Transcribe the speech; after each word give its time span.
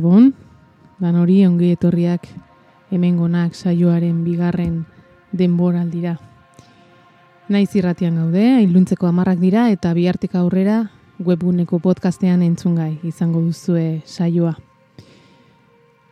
Gabon, 0.00 0.30
dan 0.96 1.18
hori 1.20 1.42
ongi 1.44 1.74
etorriak 1.74 2.24
hemengonak 2.88 3.52
saioaren 3.52 4.22
bigarren 4.24 4.86
denboraldira. 5.36 6.14
Naiz 7.52 7.68
irratian 7.76 8.16
gaude, 8.16 8.62
iluntzeko 8.64 9.10
amarrak 9.10 9.36
dira 9.42 9.66
eta 9.68 9.92
bihartik 9.92 10.38
aurrera 10.40 10.86
webuneko 11.20 11.82
podcastean 11.84 12.40
entzungai 12.40 12.94
izango 13.04 13.42
duzue 13.44 14.00
saioa. 14.06 14.54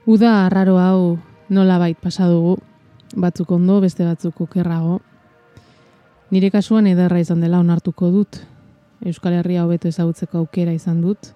Uda 0.04 0.34
arraro 0.44 0.76
hau 0.76 1.16
nolabait 1.48 1.96
pasa 1.96 2.28
dugu, 2.28 2.58
batzuk 3.16 3.56
ondo, 3.56 3.80
beste 3.80 4.04
batzuk 4.04 4.44
okerrago. 4.44 5.00
Nire 6.28 6.52
kasuan 6.52 6.92
edarra 6.92 7.24
izan 7.24 7.40
dela 7.40 7.64
onartuko 7.64 8.12
dut, 8.12 8.42
Euskal 9.00 9.40
Herria 9.40 9.64
hobeto 9.64 9.88
ezagutzeko 9.88 10.42
aukera 10.44 10.76
izan 10.76 11.00
dut, 11.00 11.32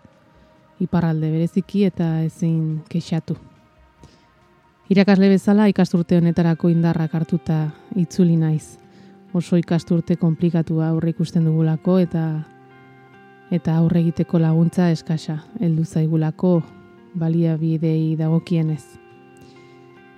iparralde 0.83 1.31
bereziki 1.31 1.87
eta 1.87 2.21
ezin 2.27 2.83
kexatu. 2.91 3.37
Irakasle 4.93 5.31
bezala 5.33 5.69
ikasturte 5.71 6.19
honetarako 6.19 6.69
indarrak 6.69 7.15
hartuta 7.15 7.71
itzuli 7.97 8.37
naiz. 8.37 8.77
Oso 9.33 9.57
ikasturte 9.57 10.19
konplikatua 10.21 10.91
aurre 10.91 11.15
ikusten 11.15 11.47
dugulako 11.49 11.99
eta 12.03 12.25
eta 13.53 13.77
aurre 13.79 14.01
egiteko 14.01 14.41
laguntza 14.41 14.91
eskasa 14.93 15.39
heldu 15.61 15.85
zaigulako 15.85 16.63
baliabidei 17.15 18.17
dagokienez. 18.17 18.83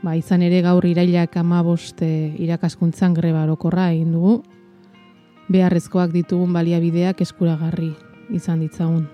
Ba, 0.04 0.14
izan 0.16 0.42
ere 0.44 0.60
gaur 0.62 0.84
irailak 0.84 1.32
15 1.38 2.04
eh, 2.04 2.34
irakaskuntzan 2.44 3.14
greba 3.16 3.44
orokorra 3.46 3.90
egin 3.94 4.12
dugu 4.12 4.36
beharrezkoak 5.48 6.12
ditugun 6.12 6.52
baliabideak 6.52 7.20
eskuragarri 7.24 7.92
izan 8.30 8.64
ditzagun. 8.64 9.06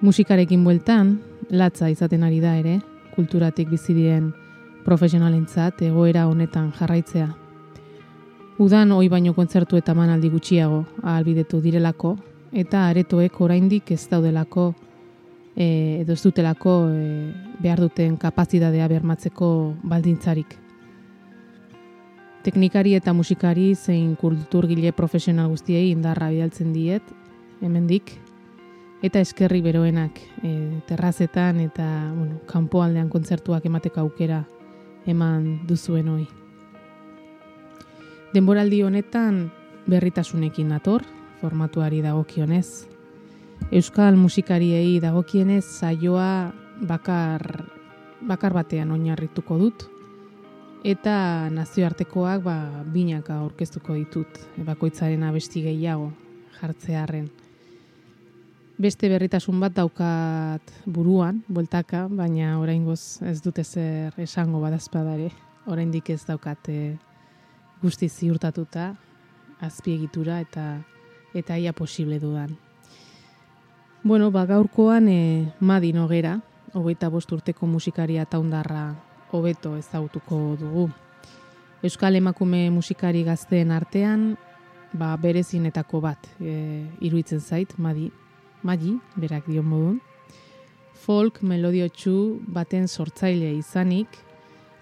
Musikarekin 0.00 0.64
bueltan, 0.64 1.14
latza 1.48 1.88
izaten 1.88 2.24
ari 2.26 2.36
da 2.40 2.52
ere, 2.58 2.80
kulturatik 3.14 3.70
bizi 3.70 3.94
diren 3.96 4.28
profesionalentzat 4.84 5.80
egoera 5.88 6.26
honetan 6.28 6.68
jarraitzea. 6.76 7.30
Udan 8.60 8.92
hoi 8.92 9.08
baino 9.08 9.32
kontzertu 9.34 9.78
eta 9.80 9.94
manaldi 9.96 10.28
gutxiago 10.32 10.82
ahalbidetu 11.02 11.62
direlako, 11.64 12.12
eta 12.52 12.86
aretoek 12.90 13.40
oraindik 13.40 13.90
ez 13.96 14.02
daudelako 14.10 14.66
e, 15.56 15.66
edo 16.02 16.12
ez 16.12 16.22
dutelako 16.22 16.76
e, 16.92 17.32
behar 17.64 17.80
duten 17.80 18.18
kapazitatea 18.20 18.88
bermatzeko 18.92 19.50
baldintzarik. 19.82 20.58
Teknikari 22.44 22.94
eta 22.94 23.16
musikari 23.16 23.72
zein 23.74 24.14
kulturgile 24.20 24.92
profesional 24.92 25.48
guztiei 25.48 25.88
indarra 25.90 26.28
bidaltzen 26.30 26.76
diet, 26.76 27.02
hemendik, 27.64 28.12
eta 29.04 29.20
eskerri 29.20 29.60
beroenak 29.62 30.18
e, 30.42 30.80
terrazetan 30.88 31.60
eta 31.60 31.86
bueno, 32.14 32.40
kanpoaldean 32.48 33.08
kontzertuak 33.12 33.66
emateko 33.68 34.00
aukera 34.00 34.44
eman 35.06 35.66
duzuen 35.68 36.08
hoi. 36.08 36.26
Denboraldi 38.34 38.82
honetan 38.82 39.46
berritasunekin 39.86 40.68
nator, 40.68 41.04
formatuari 41.40 42.02
dagokionez. 42.02 42.88
Euskal 43.72 44.16
musikariei 44.20 44.98
dagokienez 45.00 45.64
saioa 45.64 46.52
bakar, 46.88 47.64
bakar 48.26 48.52
batean 48.52 48.90
oinarrituko 48.92 49.56
dut, 49.60 49.86
eta 50.84 51.48
nazioartekoak 51.54 52.44
ba, 52.44 52.58
binaka 52.92 53.40
aurkeztuko 53.40 53.96
ditut, 53.96 54.42
bakoitzaren 54.66 55.24
abesti 55.24 55.64
gehiago 55.64 56.12
jartzearen. 56.60 57.30
Beste 58.76 59.08
berritasun 59.08 59.56
bat 59.56 59.72
daukat 59.72 60.72
buruan, 60.84 61.38
bueltaka, 61.48 62.02
baina 62.12 62.58
oraingoz 62.60 63.22
ez 63.24 63.38
dute 63.40 63.62
zer 63.64 64.12
esango 64.20 64.60
badazpadare. 64.60 65.30
Oraindik 65.72 66.10
ez 66.12 66.20
daukat 66.28 66.68
e, 66.68 66.80
guzti 67.80 68.10
ziurtatuta, 68.12 68.90
azpiegitura 69.64 70.42
eta 70.44 70.66
eta 71.32 71.56
ia 71.56 71.72
posible 71.72 72.18
dudan. 72.20 72.52
Bueno, 74.04 74.28
ba, 74.30 74.44
gaurkoan 74.44 75.08
e, 75.08 75.48
Madi 75.60 75.94
Nogera, 75.96 76.36
hogeita 76.76 77.08
bost 77.08 77.32
urteko 77.32 77.64
musikaria 77.66 78.28
taundarra 78.28 78.90
hobeto 79.32 79.72
ezagutuko 79.80 80.52
dugu. 80.60 80.90
Euskal 81.80 82.20
emakume 82.20 82.68
musikari 82.70 83.24
gazteen 83.24 83.72
artean, 83.72 84.34
ba, 84.92 85.14
berezinetako 85.16 86.04
bat 86.04 86.28
e, 86.36 86.84
iruitzen 87.00 87.40
zait, 87.40 87.72
Madi, 87.80 88.12
Madi, 88.66 88.96
berak 89.14 89.46
dio 89.46 89.62
modun. 89.62 90.00
Folk 91.06 91.38
melodio 91.46 91.86
txu 91.86 92.16
baten 92.50 92.88
sortzaile 92.88 93.52
izanik, 93.54 94.08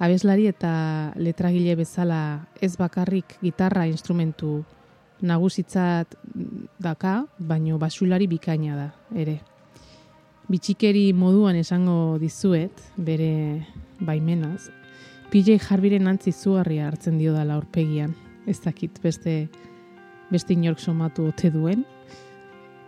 abeslari 0.00 0.46
eta 0.48 1.12
letragile 1.20 1.74
bezala 1.76 2.20
ez 2.64 2.72
bakarrik 2.80 3.36
gitarra 3.42 3.84
instrumentu 3.90 4.62
nagusitzat 5.20 6.16
daka, 6.80 7.26
baino 7.38 7.76
basulari 7.78 8.28
bikaina 8.30 8.78
da, 8.78 8.88
ere. 9.20 9.36
Bitxikeri 10.48 11.10
moduan 11.16 11.56
esango 11.60 12.16
dizuet, 12.20 12.80
bere 12.96 13.66
baimenaz, 14.00 14.70
PJ 15.32 15.58
Harbiren 15.68 16.08
antzi 16.08 16.32
zugarria 16.32 16.88
hartzen 16.88 17.18
dio 17.20 17.32
dala 17.36 17.56
aurpegian. 17.58 18.12
Ez 18.46 18.60
dakit 18.64 19.00
beste, 19.02 19.48
beste 20.32 20.56
inork 20.56 20.80
somatu 20.80 21.28
ote 21.28 21.50
duen, 21.52 21.84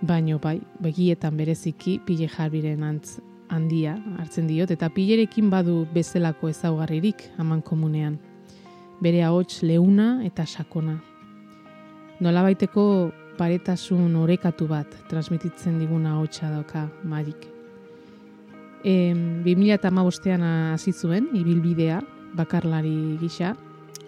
baino 0.00 0.38
bai, 0.38 0.60
begietan 0.80 1.36
bereziki 1.36 1.98
PJ 2.04 2.28
Harbiren 2.36 2.82
antz 2.84 3.18
handia 3.48 3.96
hartzen 4.18 4.46
diot, 4.48 4.70
eta 4.70 4.88
pilerekin 4.90 5.50
badu 5.50 5.84
bezalako 5.94 6.50
ezaugarririk 6.50 7.28
haman 7.38 7.62
komunean. 7.62 8.18
Bere 9.00 9.22
ahots 9.24 9.62
leuna 9.62 10.24
eta 10.24 10.46
sakona, 10.46 10.96
nolabaiteko 12.20 13.12
paretasun 13.36 14.16
orekatu 14.16 14.66
bat 14.68 14.92
transmititzen 15.10 15.78
diguna 15.78 16.16
hotxa 16.20 16.50
dauka 16.50 16.86
marik. 17.04 17.48
E, 18.84 19.12
2008an 19.44 20.46
hasi 20.72 20.92
zuen, 20.92 21.28
ibilbidea, 21.34 22.00
bakarlari 22.36 23.16
gisa, 23.20 23.54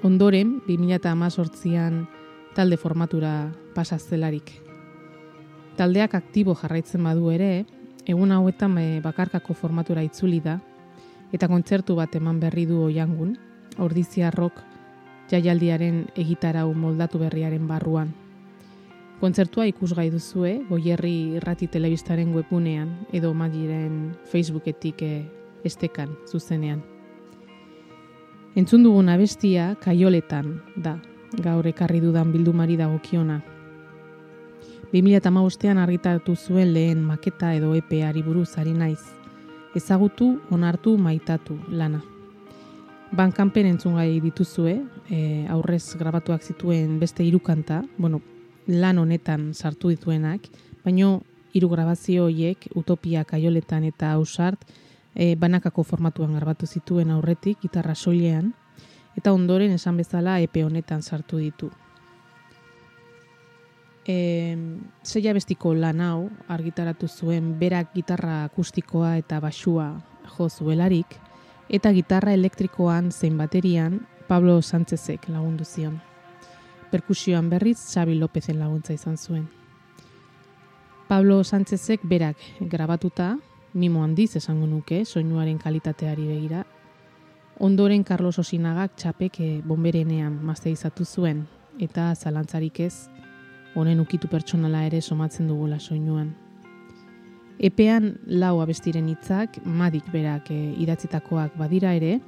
ondoren 0.02 0.60
2018an 0.68 2.06
talde 2.54 2.78
formatura 2.80 3.50
pasaztelarik. 3.74 4.67
Taldeak 5.78 6.16
aktibo 6.18 6.56
jarraitzen 6.58 7.04
badu 7.06 7.28
ere, 7.30 7.64
egun 8.02 8.32
hauetan 8.34 8.72
e, 8.82 8.86
bakarkako 9.04 9.54
formatura 9.54 10.02
itzuli 10.02 10.40
da, 10.42 10.56
eta 11.30 11.46
kontzertu 11.46 11.94
bat 11.94 12.16
eman 12.18 12.40
berri 12.42 12.64
du 12.66 12.80
oiangun, 12.82 13.36
ordizia 13.78 14.32
rock 14.34 14.64
jaialdiaren 15.30 16.06
egitarau 16.18 16.72
moldatu 16.74 17.20
berriaren 17.22 17.68
barruan. 17.68 18.10
Kontzertua 19.20 19.66
ikusgai 19.70 20.08
duzue, 20.10 20.56
goierri 20.68 21.36
irrati 21.38 21.68
telebistaren 21.70 22.32
webunean 22.34 22.90
edo 23.12 23.30
magiren 23.34 24.16
Facebooketik 24.32 25.02
eh, 25.02 25.26
estekan 25.66 26.14
zuzenean. 26.26 26.82
Entzun 28.58 28.82
dugun 28.82 29.10
abestia 29.14 29.76
kaioletan 29.82 30.56
da, 30.74 30.96
gaur 31.44 31.66
ekarri 31.70 32.00
dudan 32.02 32.32
bildumari 32.34 32.78
dagokiona. 32.78 33.38
2008an 34.92 35.78
argitaratu 35.78 36.34
zuen 36.36 36.72
lehen 36.72 37.02
maketa 37.04 37.52
edo 37.54 37.74
epeari 37.76 38.22
buruz 38.24 38.56
ari 38.56 38.72
naiz. 38.72 39.02
Ezagutu, 39.76 40.38
onartu, 40.50 40.96
maitatu, 40.96 41.58
lana. 41.68 42.00
Bankanpen 43.12 43.66
entzungai 43.68 44.20
dituzue, 44.20 44.78
e, 45.10 45.46
aurrez 45.48 45.94
grabatuak 46.00 46.42
zituen 46.42 46.98
beste 47.00 47.24
irukanta, 47.24 47.82
bueno, 47.98 48.22
lan 48.66 48.98
honetan 48.98 49.52
sartu 49.54 49.92
dituenak, 49.92 50.48
baino 50.84 51.22
hiru 51.52 51.68
grabazio 51.68 52.24
horiek 52.24 52.68
Utopia 52.74 53.24
Kaioletan 53.24 53.84
eta 53.84 54.12
Ausart 54.12 54.64
e, 55.14 55.34
banakako 55.36 55.84
formatuan 55.84 56.34
grabatu 56.36 56.66
zituen 56.66 57.10
aurretik 57.10 57.60
gitarra 57.60 57.94
soilean 57.94 58.54
eta 59.16 59.32
ondoren 59.32 59.72
esan 59.74 59.96
bezala 59.96 60.38
epe 60.40 60.64
honetan 60.64 61.02
sartu 61.02 61.40
ditu. 61.42 61.70
E, 64.08 64.56
zeia 65.04 65.34
bestiko 65.36 65.74
lan 65.76 66.00
hau 66.00 66.30
argitaratu 66.48 67.08
zuen 67.08 67.58
berak 67.60 67.90
gitarra 67.92 68.44
akustikoa 68.46 69.18
eta 69.20 69.36
basua 69.44 69.90
jo 70.32 70.48
zuelarik, 70.48 71.18
eta 71.68 71.92
gitarra 71.92 72.32
elektrikoan 72.32 73.12
zein 73.12 73.36
baterian 73.36 74.00
Pablo 74.28 74.62
Sánchezek 74.62 75.28
lagundu 75.28 75.64
zion. 75.64 76.00
Perkusioan 76.90 77.50
berriz 77.50 77.76
Xabi 77.76 78.14
Lopezen 78.16 78.58
laguntza 78.58 78.96
izan 78.96 79.18
zuen. 79.18 79.48
Pablo 81.08 81.44
Sánchezek 81.44 82.00
berak 82.02 82.36
grabatuta, 82.60 83.36
mimo 83.74 84.04
handiz 84.04 84.36
esango 84.36 84.66
nuke, 84.66 85.04
soinuaren 85.04 85.58
kalitateari 85.58 86.26
begira, 86.28 86.64
ondoren 87.58 88.04
Carlos 88.04 88.38
Osinagak 88.38 88.96
txapek 88.96 89.40
eh, 89.40 89.60
bomberenean 89.64 90.40
mazte 90.44 90.70
izatu 90.72 91.04
zuen, 91.04 91.46
eta 91.80 92.14
zalantzarik 92.14 92.80
ez, 92.80 93.08
honen 93.74 94.00
ukitu 94.00 94.28
pertsonala 94.28 94.84
ere 94.86 95.00
somatzen 95.00 95.48
dugula 95.48 95.78
soinuan. 95.78 96.34
Epean 97.58 98.12
lau 98.26 98.60
abestiren 98.62 99.08
hitzak 99.10 99.58
madik 99.64 100.06
berak 100.12 100.50
e, 100.54 100.58
idatzitakoak 100.78 101.56
badira 101.58 101.92
ere, 101.98 102.20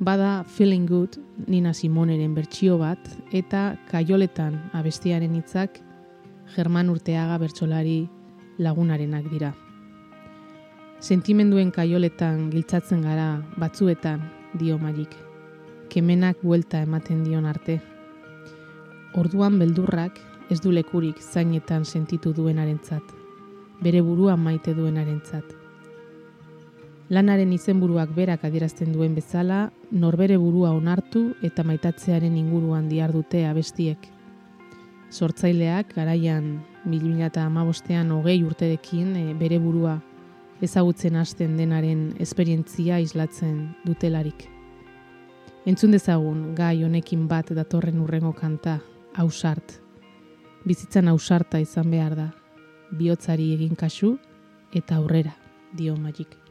bada 0.00 0.42
Feeling 0.44 0.86
Good 0.88 1.18
Nina 1.46 1.72
Simoneren 1.72 2.34
bertsio 2.34 2.78
bat 2.78 2.98
eta 3.32 3.76
kaioletan 3.90 4.58
abestiaren 4.72 5.36
hitzak 5.38 5.78
German 6.56 6.90
Urteaga 6.90 7.38
bertsolari 7.38 8.08
lagunarenak 8.58 9.30
dira. 9.30 9.54
Sentimenduen 11.00 11.70
kaioletan 11.70 12.48
giltzatzen 12.50 13.02
gara 13.02 13.42
batzuetan 13.60 14.22
dio 14.58 14.78
magik. 14.78 15.14
Kemenak 15.90 16.42
buelta 16.42 16.80
ematen 16.82 17.24
dion 17.24 17.46
arte. 17.46 17.80
Orduan 19.14 19.58
beldurrak 19.60 20.18
ez 20.50 20.60
du 20.60 20.72
lekurik 20.72 21.20
zainetan 21.20 21.84
sentitu 21.84 22.32
duenarentzat 22.32 23.24
bere 23.84 24.00
burua 24.02 24.36
maite 24.36 24.74
duenarentzat. 24.74 25.44
Lanaren 27.12 27.52
izenburuak 27.52 28.14
berak 28.16 28.46
adierazten 28.48 28.94
duen 28.94 29.14
bezala, 29.14 29.68
norbere 29.90 30.38
burua 30.40 30.70
onartu 30.72 31.34
eta 31.44 31.64
maitatzearen 31.64 32.36
inguruan 32.40 32.88
diar 32.88 33.12
dute 33.12 33.46
abestiek. 33.46 34.10
sortzaileak 35.14 35.92
garaian 35.94 36.64
2008an 36.90 38.10
hogei 38.10 38.42
urterekin 38.42 39.12
e, 39.16 39.34
bere 39.34 39.60
burua 39.62 40.00
ezagutzen 40.60 41.14
hasten 41.14 41.56
denaren 41.56 42.16
esperientzia 42.18 42.98
islatzen 42.98 43.76
dutelarik. 43.84 44.48
Entzun 45.66 45.92
dezagun 45.92 46.54
gai 46.56 46.82
honekin 46.82 47.28
bat 47.28 47.52
datorren 47.54 48.00
urrengo 48.00 48.32
kanta, 48.32 48.80
ausart. 49.14 49.83
Bizitzan 50.64 51.08
ausarta 51.12 51.58
izan 51.60 51.90
behar 51.92 52.14
da, 52.16 52.30
bihotzari 52.96 53.50
egin 53.52 53.74
kasu 53.76 54.14
eta 54.72 54.96
aurrera, 54.96 55.34
dio 55.76 55.96
magik. 55.96 56.43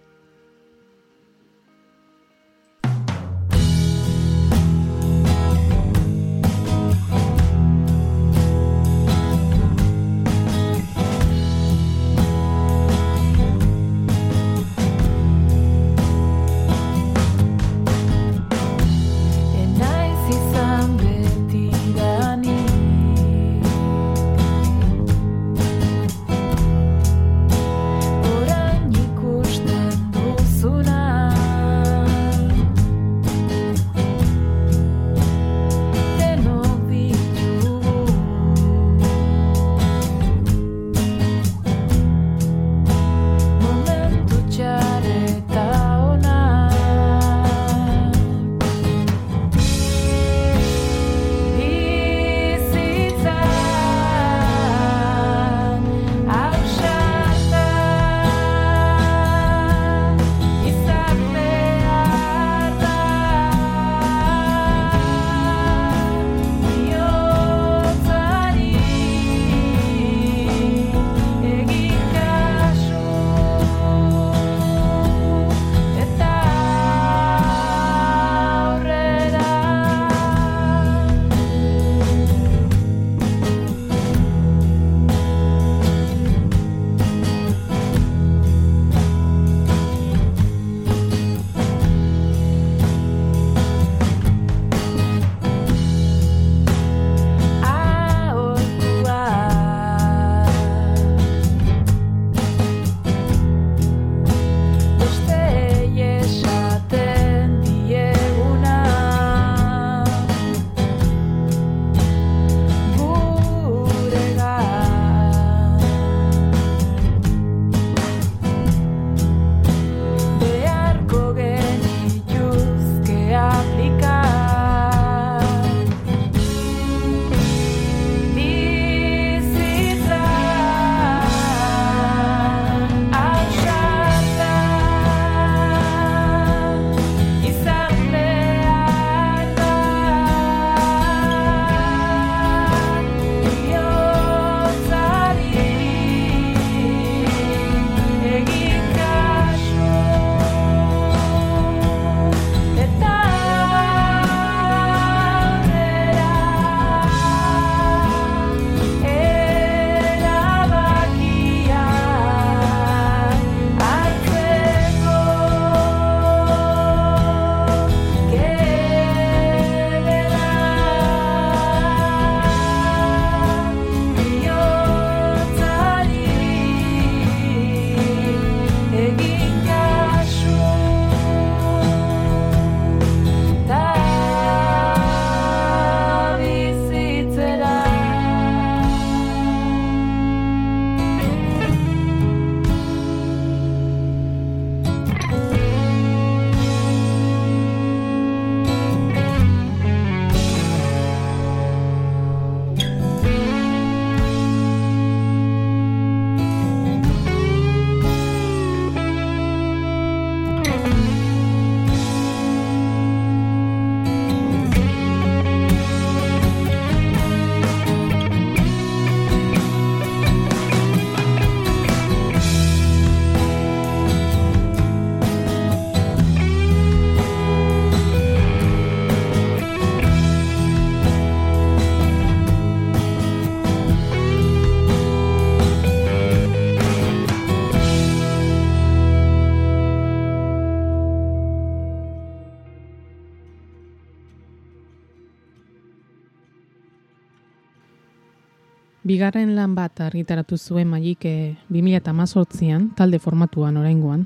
Bigarren 249.13 249.51
lan 249.53 249.75
bat 249.77 249.99
argitaratu 250.01 250.57
zuen 250.57 250.87
magik 250.89 251.27
e, 251.29 251.53
2018an, 251.69 252.87
talde 252.97 253.19
formatuan 253.21 253.75
oraingoan. 253.77 254.23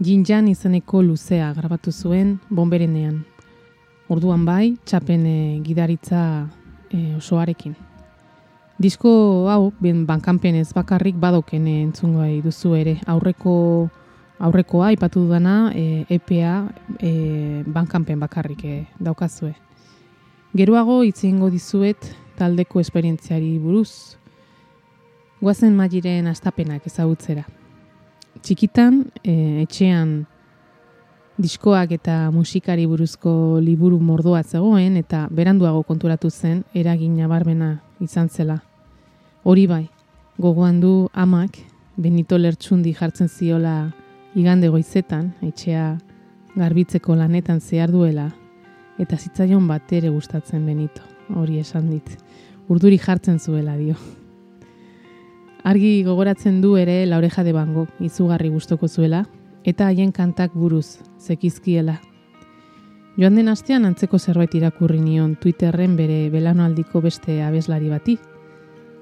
Jinjan 0.00 0.48
izeneko 0.48 1.02
luzea 1.04 1.50
grabatu 1.52 1.92
zuen 1.92 2.38
bomberenean. 2.48 3.18
Orduan 4.08 4.46
bai, 4.48 4.78
txapen 4.88 5.28
e, 5.28 5.36
gidaritza 5.66 6.22
e, 6.88 7.12
osoarekin. 7.18 7.76
Disko 8.80 9.12
hau, 9.52 9.74
ben 9.84 10.06
bankanpen 10.08 10.56
ez 10.62 10.70
bakarrik 10.72 11.20
badoken 11.20 11.68
e, 11.68 11.78
entzungo 11.84 12.24
gai 12.24 12.40
duzu 12.40 12.72
ere. 12.80 12.96
Aurreko 13.04 13.54
aurrekoa 14.40 14.94
aipatu 14.94 15.26
dudana 15.26 15.74
e, 15.76 16.06
EPA 16.08 16.58
e, 16.96 17.64
bankanpen 17.68 18.24
bakarrik 18.24 18.64
e, 18.64 18.84
daukazue. 18.96 19.52
Geroago 20.56 21.02
itzingo 21.04 21.52
dizuet 21.52 22.14
taldeko 22.36 22.80
esperientziari 22.80 23.56
buruz. 23.58 24.16
Guazen 25.40 25.74
magiren 25.76 26.28
astapenak 26.30 26.86
ezagutzera. 26.88 27.44
Txikitan, 28.42 29.04
e, 29.24 29.62
etxean 29.64 30.26
diskoak 31.36 31.92
eta 31.92 32.30
musikari 32.32 32.86
buruzko 32.88 33.58
liburu 33.60 33.98
mordoa 34.00 34.42
zegoen 34.42 34.96
eta 34.96 35.26
beranduago 35.30 35.82
konturatu 35.84 36.30
zen 36.30 36.64
eragin 36.74 37.16
nabarbena 37.16 37.80
izan 38.00 38.28
zela. 38.28 38.62
Hori 39.44 39.66
bai, 39.66 39.84
gogoan 40.38 40.80
du 40.80 41.08
amak 41.12 41.58
Benito 41.96 42.38
Lertxundi 42.38 42.92
jartzen 42.92 43.28
ziola 43.28 43.92
igande 44.36 44.68
goizetan, 44.68 45.30
etxea 45.40 45.96
garbitzeko 46.56 47.14
lanetan 47.16 47.60
zehar 47.60 47.92
duela, 47.92 48.30
eta 49.00 49.16
zitzaion 49.16 49.68
bat 49.68 49.92
ere 49.92 50.10
gustatzen 50.12 50.66
Benito, 50.66 51.02
hori 51.34 51.58
esan 51.58 51.90
dit. 51.90 52.16
Urduri 52.68 52.98
jartzen 52.98 53.38
zuela 53.38 53.76
dio. 53.76 53.94
Argi 55.64 56.02
gogoratzen 56.06 56.60
du 56.62 56.76
ere 56.76 57.04
laureja 57.06 57.42
de 57.42 57.52
bango, 57.52 57.86
izugarri 58.00 58.48
gustoko 58.48 58.88
zuela, 58.88 59.24
eta 59.64 59.88
haien 59.88 60.12
kantak 60.12 60.54
buruz, 60.54 61.00
zekizkiela. 61.18 62.00
Joan 63.16 63.34
den 63.34 63.48
astean 63.48 63.86
antzeko 63.88 64.18
zerbait 64.18 64.54
irakurri 64.54 65.00
nion 65.00 65.36
Twitterren 65.40 65.96
bere 65.96 66.28
belanoaldiko 66.30 67.00
beste 67.00 67.40
abeslari 67.42 67.88
bati. 67.88 68.18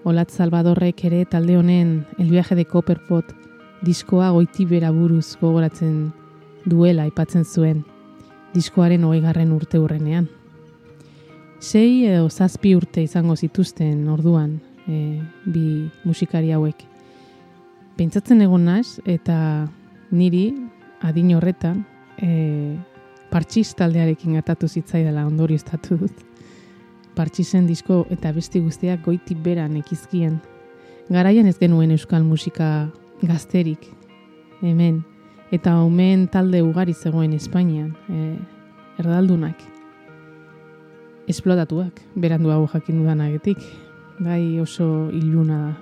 Olat 0.05 0.31
Salvadorrek 0.31 1.05
ere 1.05 1.25
talde 1.25 1.57
honen 1.59 2.05
El 2.19 2.31
viaje 2.31 2.55
de 2.55 2.65
Copperpot 2.65 3.35
diskoa 3.83 4.31
goiti 4.31 4.65
bera 4.65 4.93
buruz 4.93 5.37
gogoratzen 5.41 6.13
duela 6.65 7.05
aipatzen 7.05 7.45
zuen 7.45 7.83
diskoaren 8.55 9.05
hogeigarren 9.05 9.53
urte 9.53 9.81
urrenean. 9.83 10.29
Sei 11.65 12.05
edo 12.05 12.29
zazpi 12.29 12.75
urte 12.77 13.01
izango 13.01 13.33
zituzten 13.41 14.03
orduan 14.13 14.59
e, 14.85 15.23
bi 15.49 15.89
musikari 16.05 16.53
hauek. 16.53 16.83
Pentsatzen 17.97 18.43
egon 18.45 18.67
naiz 18.69 19.01
eta 19.09 19.37
niri 20.13 20.43
adin 21.09 21.33
horretan 21.39 21.81
e, 22.21 22.77
partxiz 23.33 23.71
taldearekin 23.79 24.37
gertatu 24.37 24.69
zitzaidala 24.69 25.25
ondori 25.25 25.57
estatu 25.57 25.97
dut. 26.05 26.21
Partxizen 27.17 27.65
disko 27.71 28.03
eta 28.13 28.35
besti 28.37 28.61
guztiak 28.61 29.01
goitik 29.07 29.41
beran 29.41 29.79
ekizkien. 29.81 30.43
Garaian 31.09 31.49
ez 31.49 31.57
genuen 31.57 31.97
euskal 31.97 32.29
musika 32.29 32.91
gazterik, 33.25 33.89
hemen, 34.61 35.01
eta 35.53 35.79
omen 35.81 36.29
talde 36.29 36.61
ugari 36.61 36.93
zegoen 36.93 37.33
Espainian, 37.33 37.95
e, 38.11 38.35
erdaldunak. 39.01 39.74
Esplotatuak, 41.25 42.03
berandu 42.15 42.51
hau 42.53 42.67
jakin 42.69 42.99
dudanagetik, 43.01 43.59
gai 44.21 44.61
oso 44.61 45.09
iluna 45.09 45.59
da 45.59 45.73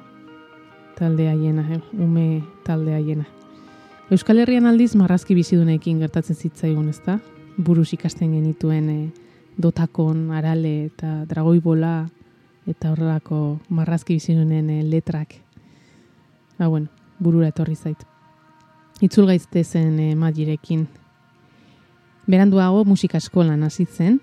talde 0.94 1.28
haiena, 1.28 1.64
eh, 1.74 1.80
ume 1.98 2.44
talde 2.62 2.94
haiena. 2.94 3.26
Euskal 4.10 4.38
Herrian 4.38 4.66
aldiz 4.66 4.94
marrazki 4.94 5.34
bizidunekin 5.34 5.98
gertatzen 5.98 6.36
zitzaigun, 6.36 6.88
ezta? 6.88 7.18
Buruz 7.56 7.88
ikasten 7.92 8.36
genituen 8.36 8.88
e, 8.88 8.98
dotakon, 9.58 10.30
arale 10.30 10.86
eta 10.86 11.24
dragoibola 11.26 12.08
eta 12.70 12.92
horrelako 12.92 13.58
marrazki 13.68 14.14
bizidunen 14.14 14.70
e, 14.70 14.82
letrak. 14.84 15.34
Ha, 16.58 16.68
bueno, 16.68 16.86
burura 17.18 17.48
etorri 17.48 17.74
zait. 17.74 18.06
Itzul 19.00 19.26
gaizte 19.26 19.64
zen 19.64 19.98
e, 19.98 20.14
magirekin. 20.14 20.86
Beranduago 22.30 22.84
musika 22.84 23.18
eskolan 23.18 23.64
hasi 23.66 23.86
zen 23.90 24.20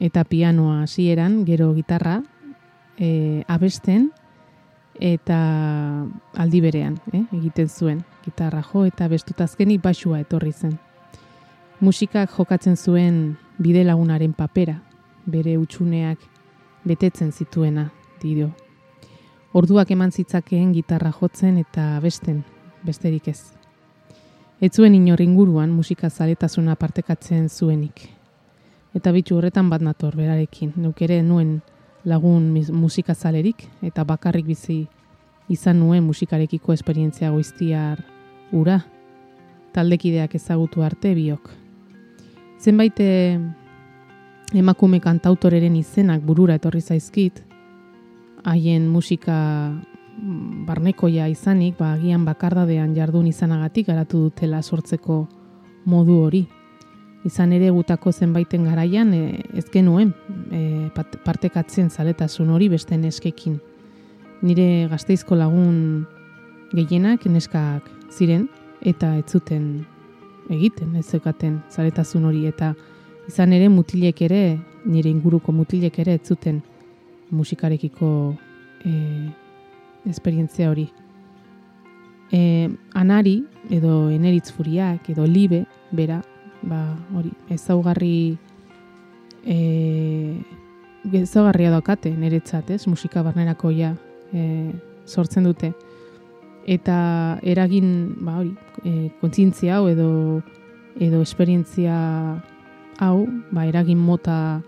eta 0.00 0.24
pianoa 0.24 0.82
hasieran, 0.82 1.44
gero 1.44 1.72
gitarra, 1.74 2.22
e, 2.98 3.44
abesten 3.48 4.10
eta 4.94 6.06
aldi 6.36 6.60
berean, 6.60 6.98
eh, 7.12 7.24
egiten 7.32 7.68
zuen. 7.68 8.04
Gitarra 8.24 8.62
jo 8.62 8.84
eta 8.84 9.08
bestutazkeni 9.08 9.78
basua 9.78 10.20
etorri 10.20 10.52
zen. 10.52 10.78
Musikak 11.80 12.30
jokatzen 12.30 12.76
zuen 12.76 13.36
bide 13.58 13.84
lagunaren 13.84 14.32
papera, 14.32 14.82
bere 15.26 15.56
utxuneak 15.58 16.18
betetzen 16.84 17.32
zituena, 17.32 17.90
dio. 18.22 18.52
Orduak 19.52 19.90
eman 19.90 20.12
zitzakeen 20.12 20.72
gitarra 20.72 21.12
jotzen 21.12 21.58
eta 21.58 21.98
besten, 22.00 22.44
besterik 22.86 23.28
ez. 23.28 23.52
Ez 24.60 24.72
zuen 24.72 24.94
inor 24.94 25.20
inguruan 25.20 25.70
musika 25.70 26.08
zaletasuna 26.10 26.76
partekatzen 26.76 27.48
zuenik. 27.48 28.21
Eta 28.92 29.12
bitu 29.12 29.38
horretan 29.38 29.70
bat 29.72 29.80
nator 29.80 30.16
berarekin, 30.16 30.74
nuk 30.76 31.00
ere 31.02 31.22
nuen 31.24 31.60
lagun 32.04 32.50
musika 32.76 33.14
zalerik 33.14 33.64
eta 33.82 34.04
bakarrik 34.04 34.46
bizi 34.46 34.82
izan 35.48 35.80
nuen 35.80 36.04
musikarekiko 36.04 36.72
esperientzia 36.72 37.30
goiztiar 37.30 38.02
ura, 38.52 38.82
taldekideak 39.72 40.34
ezagutu 40.36 40.82
arte 40.84 41.14
biok. 41.16 41.48
Zenbait 42.60 43.00
eh, 43.00 43.40
emakume 44.54 45.00
kantautoreren 45.00 45.76
izenak 45.76 46.20
burura 46.22 46.58
etorri 46.60 46.80
zaizkit, 46.80 47.40
haien 48.44 48.88
musika 48.92 49.36
mm, 49.72 50.66
barnekoia 50.68 51.30
izanik, 51.32 51.78
ba, 51.78 51.94
agian 51.96 52.26
bakardadean 52.28 52.94
jardun 52.94 53.26
izanagatik 53.26 53.88
garatu 53.88 54.26
dutela 54.28 54.60
sortzeko 54.62 55.24
modu 55.86 56.20
hori 56.26 56.46
izan 57.24 57.52
ere 57.52 57.70
gutako 57.70 58.12
zenbaiten 58.12 58.64
garaian 58.66 59.12
e, 59.14 59.42
ez 59.54 59.66
genuen 59.70 60.12
e, 60.50 60.90
partekatzen 61.24 61.90
zaletasun 61.90 62.50
hori 62.50 62.68
beste 62.72 62.96
neskekin. 62.98 63.60
Nire 64.42 64.88
gazteizko 64.90 65.38
lagun 65.38 66.06
gehienak 66.74 67.26
neskak 67.30 67.86
ziren 68.10 68.48
eta 68.82 69.14
ez 69.20 69.28
zuten 69.30 69.84
egiten 70.50 70.96
ez 70.98 71.06
zekaten 71.06 71.60
zaletasun 71.70 72.26
hori 72.26 72.46
eta 72.50 72.72
izan 73.28 73.52
ere 73.54 73.68
mutilek 73.70 74.24
ere 74.26 74.58
nire 74.84 75.10
inguruko 75.10 75.52
mutilek 75.54 76.00
ere 76.02 76.18
ez 76.18 76.26
zuten 76.26 76.58
musikarekiko 77.30 78.34
e, 78.84 78.90
esperientzia 80.10 80.72
hori. 80.72 80.88
E, 82.32 82.68
anari 82.98 83.44
edo 83.70 84.10
eneritz 84.10 84.50
furiak 84.50 85.08
edo 85.12 85.24
libe 85.28 85.62
bera 85.92 86.22
ba, 86.62 86.96
hori, 87.14 87.32
ezaugarri 87.50 88.36
e, 89.44 89.58
ezaugarria 91.12 91.72
daukate 91.74 92.12
niretzat, 92.14 92.70
ez, 92.70 92.86
musika 92.86 93.22
barnerako 93.22 93.70
ja 93.74 93.94
e, 94.32 94.72
sortzen 95.06 95.44
dute. 95.48 95.72
Eta 96.66 97.38
eragin, 97.42 98.16
ba, 98.22 98.38
hori, 98.40 98.52
e, 98.84 99.10
kontzintzia 99.20 99.78
hau 99.78 99.88
edo 99.90 100.10
edo 101.00 101.22
esperientzia 101.22 101.94
hau, 103.00 103.26
ba, 103.50 103.64
eragin 103.66 103.98
mota 103.98 104.60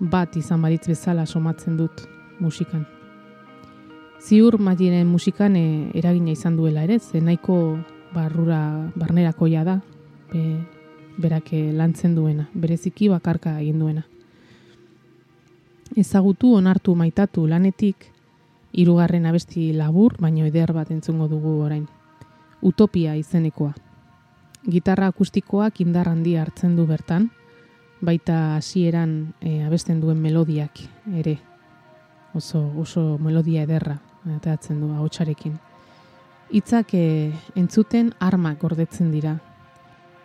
bat 0.00 0.36
izan 0.36 0.62
baditz 0.62 0.88
bezala 0.88 1.26
somatzen 1.26 1.76
dut 1.78 2.04
musikan. 2.40 2.84
Ziur 4.24 4.58
magiren 4.58 5.06
musikan 5.06 5.56
e, 5.56 5.90
eragina 5.94 6.32
izan 6.32 6.56
duela 6.56 6.84
ere, 6.84 6.98
ze 6.98 7.20
nahiko 7.20 7.78
barrura 8.14 8.90
barnerakoia 8.96 9.64
da, 9.64 9.80
e, 10.32 10.58
berak 11.16 11.52
eh, 11.52 11.72
lantzen 11.72 12.14
duena, 12.14 12.48
bereziki 12.54 13.08
bakarka 13.08 13.58
egin 13.60 13.78
duena. 13.78 14.04
Ezagutu 15.96 16.54
onartu 16.58 16.94
maitatu 16.98 17.46
lanetik, 17.46 18.08
hirugarren 18.72 19.26
abesti 19.26 19.72
labur, 19.72 20.16
baino 20.18 20.46
eder 20.46 20.72
bat 20.74 20.90
entzungo 20.90 21.28
dugu 21.28 21.60
orain. 21.62 21.86
Utopia 22.62 23.14
izenekoa. 23.14 23.74
Gitarra 24.64 25.06
akustikoak 25.12 25.80
indar 25.84 26.08
handi 26.08 26.34
hartzen 26.40 26.74
du 26.76 26.86
bertan, 26.88 27.28
baita 28.00 28.56
hasieran 28.56 29.34
e, 29.40 29.62
abesten 29.64 30.00
duen 30.00 30.18
melodiak 30.20 30.80
ere. 31.14 31.38
Oso, 32.34 32.64
oso 32.80 33.18
melodia 33.22 33.62
ederra, 33.62 33.98
ateratzen 34.36 34.80
du 34.80 34.90
ahotsarekin. 34.96 35.58
Hitzak 36.50 36.94
e, 36.96 37.32
entzuten 37.54 38.12
armak 38.18 38.58
gordetzen 38.64 39.12
dira, 39.12 39.36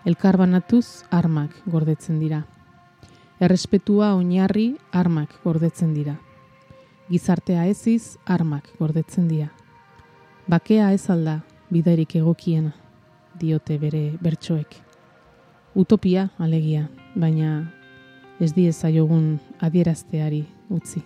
elkarbanatuz 0.06 1.04
armak 1.12 1.52
gordetzen 1.66 2.20
dira. 2.20 2.44
Errespetua 3.40 4.14
oinarri 4.16 4.78
armak 4.92 5.34
gordetzen 5.44 5.94
dira. 5.94 6.16
Gizartea 7.10 7.66
eziz 7.68 8.18
armak 8.26 8.70
gordetzen 8.80 9.28
dira. 9.28 9.50
Bakea 10.48 10.92
ez 10.94 11.10
alda 11.10 11.40
bidarik 11.70 12.16
egokiena, 12.16 12.74
diote 13.40 13.78
bere 13.78 14.04
bertsoek. 14.22 14.76
Utopia 15.76 16.30
alegia, 16.38 16.88
baina 17.16 17.70
ez 18.40 18.54
diezaiogun 18.56 19.38
adierazteari 19.60 20.46
utzi. 20.70 21.04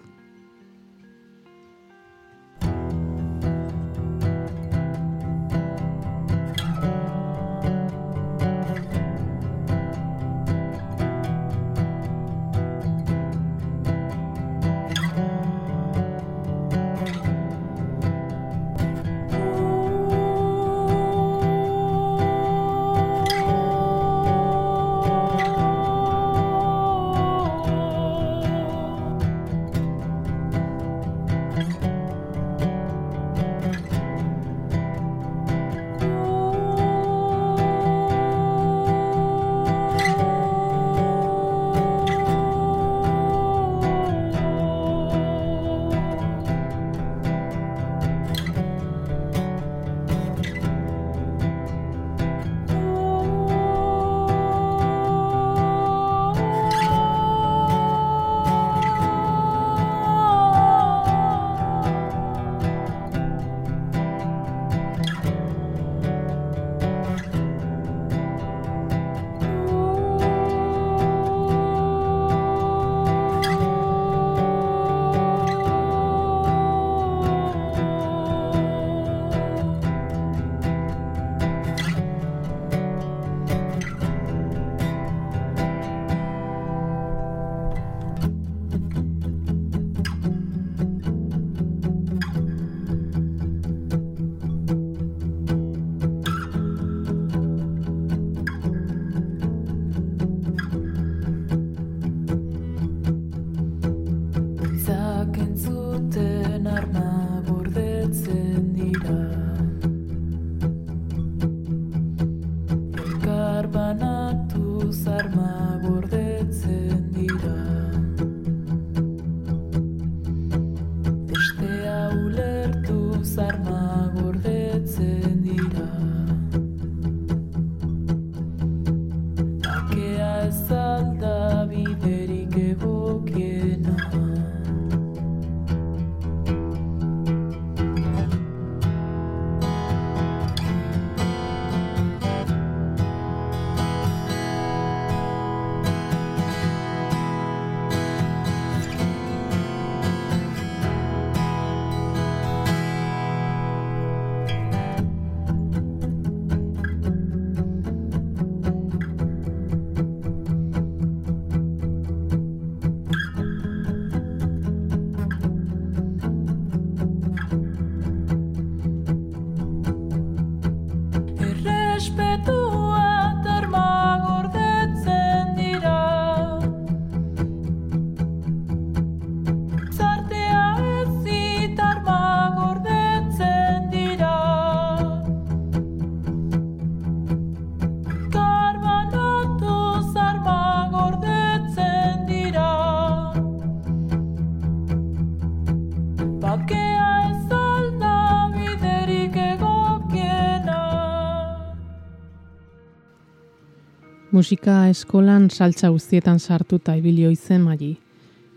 Musika 204.44 204.90
eskolan 204.92 205.46
saltza 205.48 205.88
guztietan 205.88 206.36
sartuta 206.36 206.98
ibili 207.00 207.24
oizen 207.24 207.62
magi. 207.64 207.94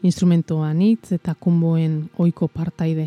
Instrumentoa 0.02 0.72
anitz 0.72 1.12
eta 1.14 1.36
kunboen 1.38 1.92
ohiko 2.18 2.48
partaide. 2.50 3.04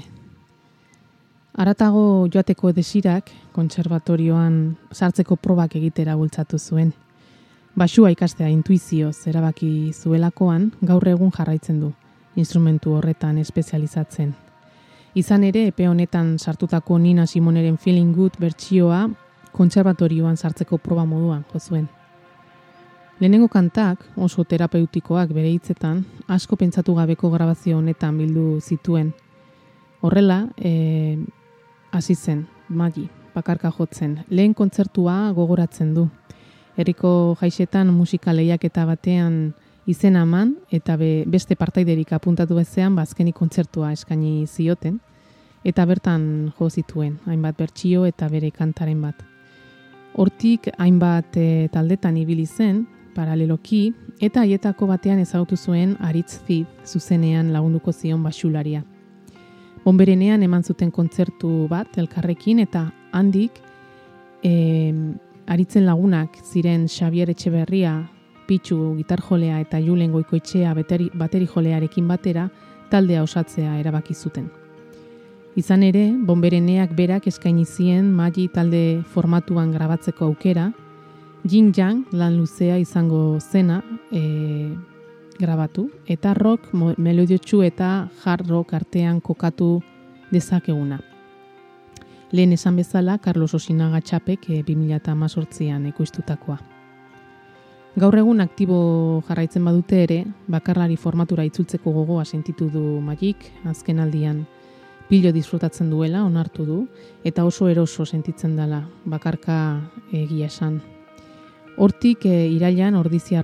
Aratago 1.60 2.30
joateko 2.32 2.72
desirak, 2.78 3.34
kontserbatorioan 3.52 4.56
sartzeko 4.94 5.36
probak 5.36 5.76
egitera 5.82 6.16
bultzatu 6.16 6.56
zuen. 6.58 6.94
Basua 7.76 8.14
ikastea 8.16 8.48
intuizioz 8.48 9.28
erabaki 9.28 9.92
zuelakoan, 9.92 10.72
gaur 10.80 11.12
egun 11.12 11.36
jarraitzen 11.36 11.84
du, 11.84 11.92
instrumentu 12.38 12.96
horretan 12.96 13.44
espezializatzen. 13.44 14.34
Izan 15.20 15.44
ere, 15.52 15.68
epe 15.74 15.92
honetan 15.92 16.38
sartutako 16.40 16.98
Nina 16.98 17.28
Simoneren 17.28 17.78
Feeling 17.78 18.16
Good 18.16 18.40
bertsioa 18.40 19.10
kontserbatorioan 19.52 20.38
sartzeko 20.38 20.78
proba 20.78 21.04
moduan 21.04 21.44
jo 21.52 21.60
zuen. 21.60 21.90
Lehenengo 23.20 23.50
kantak, 23.52 24.06
oso 24.16 24.46
terapeutikoak 24.48 25.34
bere 25.36 25.50
hitzetan, 25.52 26.06
asko 26.32 26.56
pentsatu 26.56 26.94
gabeko 26.96 27.28
grabazio 27.34 27.76
honetan 27.78 28.16
bildu 28.16 28.62
zituen. 28.64 29.10
Horrela, 30.00 30.46
e, 30.56 31.18
hasi 31.92 32.14
zen, 32.16 32.46
magi, 32.70 33.10
bakarka 33.36 33.74
jotzen. 33.76 34.22
Lehen 34.30 34.54
kontzertua 34.56 35.34
gogoratzen 35.36 35.90
du. 35.98 36.06
Herriko 36.78 37.36
jaixetan 37.42 37.92
musika 37.92 38.32
lehiaketa 38.32 38.86
batean 38.88 39.52
izena 39.86 40.22
eman 40.24 40.54
eta 40.72 40.96
be, 40.96 41.26
beste 41.28 41.58
partaiderik 41.60 42.14
apuntatu 42.16 42.56
bezean 42.56 42.96
bazkenik 42.96 43.36
kontzertua 43.36 43.92
eskaini 43.98 44.46
zioten 44.48 45.02
eta 45.68 45.84
bertan 45.86 46.54
jo 46.56 46.70
zituen, 46.70 47.18
hainbat 47.28 47.60
bertsio 47.60 48.06
eta 48.08 48.30
bere 48.32 48.54
kantaren 48.56 49.02
bat. 49.04 49.20
Hortik 50.16 50.72
hainbat 50.78 51.36
e, 51.36 51.68
taldetan 51.74 52.16
ibili 52.18 52.48
zen, 52.48 52.86
paraleloki, 53.16 53.94
eta 54.22 54.44
haietako 54.44 54.88
batean 54.88 55.20
ezagutu 55.20 55.58
zuen 55.58 55.96
Aritz 56.00 56.40
Fid 56.46 56.68
zuzenean 56.86 57.54
lagunduko 57.54 57.92
zion 57.92 58.24
basularia. 58.24 58.84
Bonberenean 59.86 60.44
eman 60.44 60.64
zuten 60.64 60.92
kontzertu 60.92 61.68
bat 61.70 61.98
elkarrekin 61.98 62.60
eta 62.60 62.90
handik 63.12 63.62
e, 64.44 64.94
aritzen 65.48 65.86
lagunak 65.86 66.36
ziren 66.44 66.88
Xavier 66.88 67.30
Etxeberria, 67.32 67.96
Pitxu 68.50 68.96
gitarjolea 68.98 69.60
eta 69.62 69.80
Julen 69.80 70.12
Goikoetxea 70.12 70.74
bateri, 70.74 71.10
bateri 71.14 71.46
jolearekin 71.48 72.08
batera 72.08 72.48
taldea 72.90 73.22
osatzea 73.24 73.78
erabaki 73.80 74.16
zuten. 74.16 74.50
Izan 75.58 75.84
ere, 75.84 76.06
bonbereneak 76.26 76.96
berak 76.98 77.28
eskaini 77.28 77.66
zien 77.66 78.12
magi 78.14 78.48
talde 78.54 79.02
formatuan 79.14 79.72
grabatzeko 79.74 80.26
aukera, 80.30 80.70
Jin 81.44 81.72
Yang 81.76 82.04
lan 82.12 82.38
luzea 82.38 82.78
izango 82.78 83.40
zena 83.40 83.82
e, 84.12 84.76
grabatu, 85.40 85.90
eta 86.06 86.34
rock 86.34 86.74
melodiotsu 86.74 87.62
eta 87.64 88.10
hard 88.24 88.50
rock 88.50 88.74
artean 88.74 89.22
kokatu 89.22 89.82
dezakeguna. 90.32 91.00
Lehen 92.32 92.54
esan 92.54 92.76
bezala, 92.76 93.18
Carlos 93.18 93.54
Osinaga 93.56 94.02
txapek 94.02 94.50
e, 94.50 94.60
2018an 94.68 95.88
ekoiztutakoa. 95.94 96.60
Gaur 98.00 98.16
egun 98.20 98.44
aktibo 98.44 99.24
jarraitzen 99.28 99.66
badute 99.66 100.04
ere, 100.04 100.20
bakarlari 100.48 100.96
formatura 100.96 101.44
itzultzeko 101.48 101.92
gogoa 101.92 102.26
sentitu 102.26 102.70
du 102.70 102.84
magik, 103.02 103.48
azken 103.66 104.00
aldian 104.00 104.46
pilo 105.10 105.32
disfrutatzen 105.34 105.90
duela, 105.90 106.22
onartu 106.24 106.68
du, 106.68 106.80
eta 107.24 107.48
oso 107.48 107.68
eroso 107.68 108.06
sentitzen 108.06 108.56
dela, 108.60 108.84
bakarka 109.06 109.58
egia 110.14 110.52
esan. 110.52 110.82
Hortik 111.80 112.26
e, 112.28 112.50
irailan 112.52 112.98
ordizia 113.00 113.40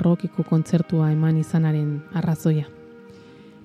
kontzertua 0.49 1.09
eman 1.13 1.37
izanaren 1.37 2.01
arrazoia. 2.13 2.65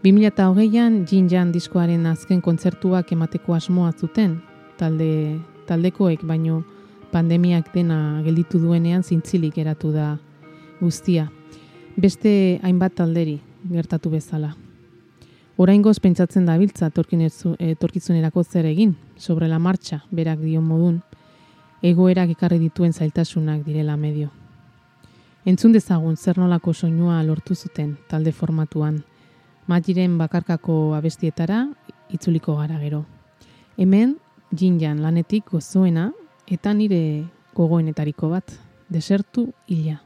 2008an 0.04 1.06
Jin 1.10 1.28
Jan 1.28 1.50
diskoaren 1.50 2.06
azken 2.06 2.40
kontzertuak 2.40 3.10
emateko 3.10 3.54
asmoa 3.54 3.90
zuten, 3.90 4.40
talde, 4.78 5.40
taldekoek 5.66 6.22
baino 6.22 6.62
pandemiak 7.10 7.74
dena 7.74 8.22
gelditu 8.22 8.60
duenean 8.60 9.02
zintzilik 9.02 9.52
geratu 9.52 9.90
da 9.90 10.18
guztia. 10.80 11.26
Beste 11.96 12.60
hainbat 12.62 12.94
talderi 12.94 13.40
gertatu 13.72 14.08
bezala. 14.10 14.54
Oraingoz 15.58 15.98
pentsatzen 15.98 16.46
da 16.46 16.56
biltza 16.56 16.86
etorkizunerako 16.86 18.44
zer 18.44 18.66
egin, 18.66 18.94
sobre 19.16 19.48
la 19.48 19.58
marcha, 19.58 20.04
berak 20.12 20.38
dion 20.38 20.62
modun, 20.62 21.00
egoerak 21.82 22.30
ekarri 22.30 22.60
dituen 22.60 22.92
zailtasunak 22.92 23.66
direla 23.66 23.96
medio. 23.96 24.30
Entzun 25.44 25.72
dezagun 25.72 26.16
zer 26.16 26.38
nolako 26.38 26.74
soinua 26.74 27.22
lortu 27.22 27.54
zuten 27.54 27.96
talde 28.08 28.32
formatuan, 28.32 29.02
Magiren 29.70 30.16
bakarkako 30.18 30.96
abestietara 30.96 31.60
itzuliko 32.10 32.56
gara 32.58 32.78
gero. 32.80 33.04
Hemen, 33.78 34.16
jinjan 34.50 34.98
lanetik 35.04 35.52
gozoena 35.52 36.08
eta 36.50 36.72
nire 36.74 37.02
gogoenetariko 37.54 38.32
bat, 38.32 38.50
desertu 38.88 39.52
hila. 39.68 40.00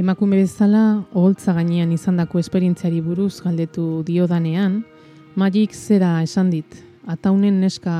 Emakume 0.00 0.38
bezala, 0.40 1.02
oholtza 1.12 1.52
gainean 1.52 1.90
izandako 1.92 2.38
esperientziari 2.40 3.02
buruz 3.04 3.42
galdetu 3.44 4.00
diodanean, 4.08 4.78
Magik 5.36 5.74
zera 5.76 6.22
esan 6.24 6.48
dit, 6.50 6.78
ataunen 7.04 7.58
neska 7.60 7.96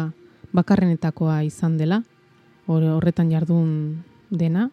bakarrenetakoa 0.57 1.43
izan 1.45 1.77
dela, 1.77 1.99
hor- 2.67 2.87
horretan 2.95 3.29
jardun 3.31 3.69
dena, 4.31 4.71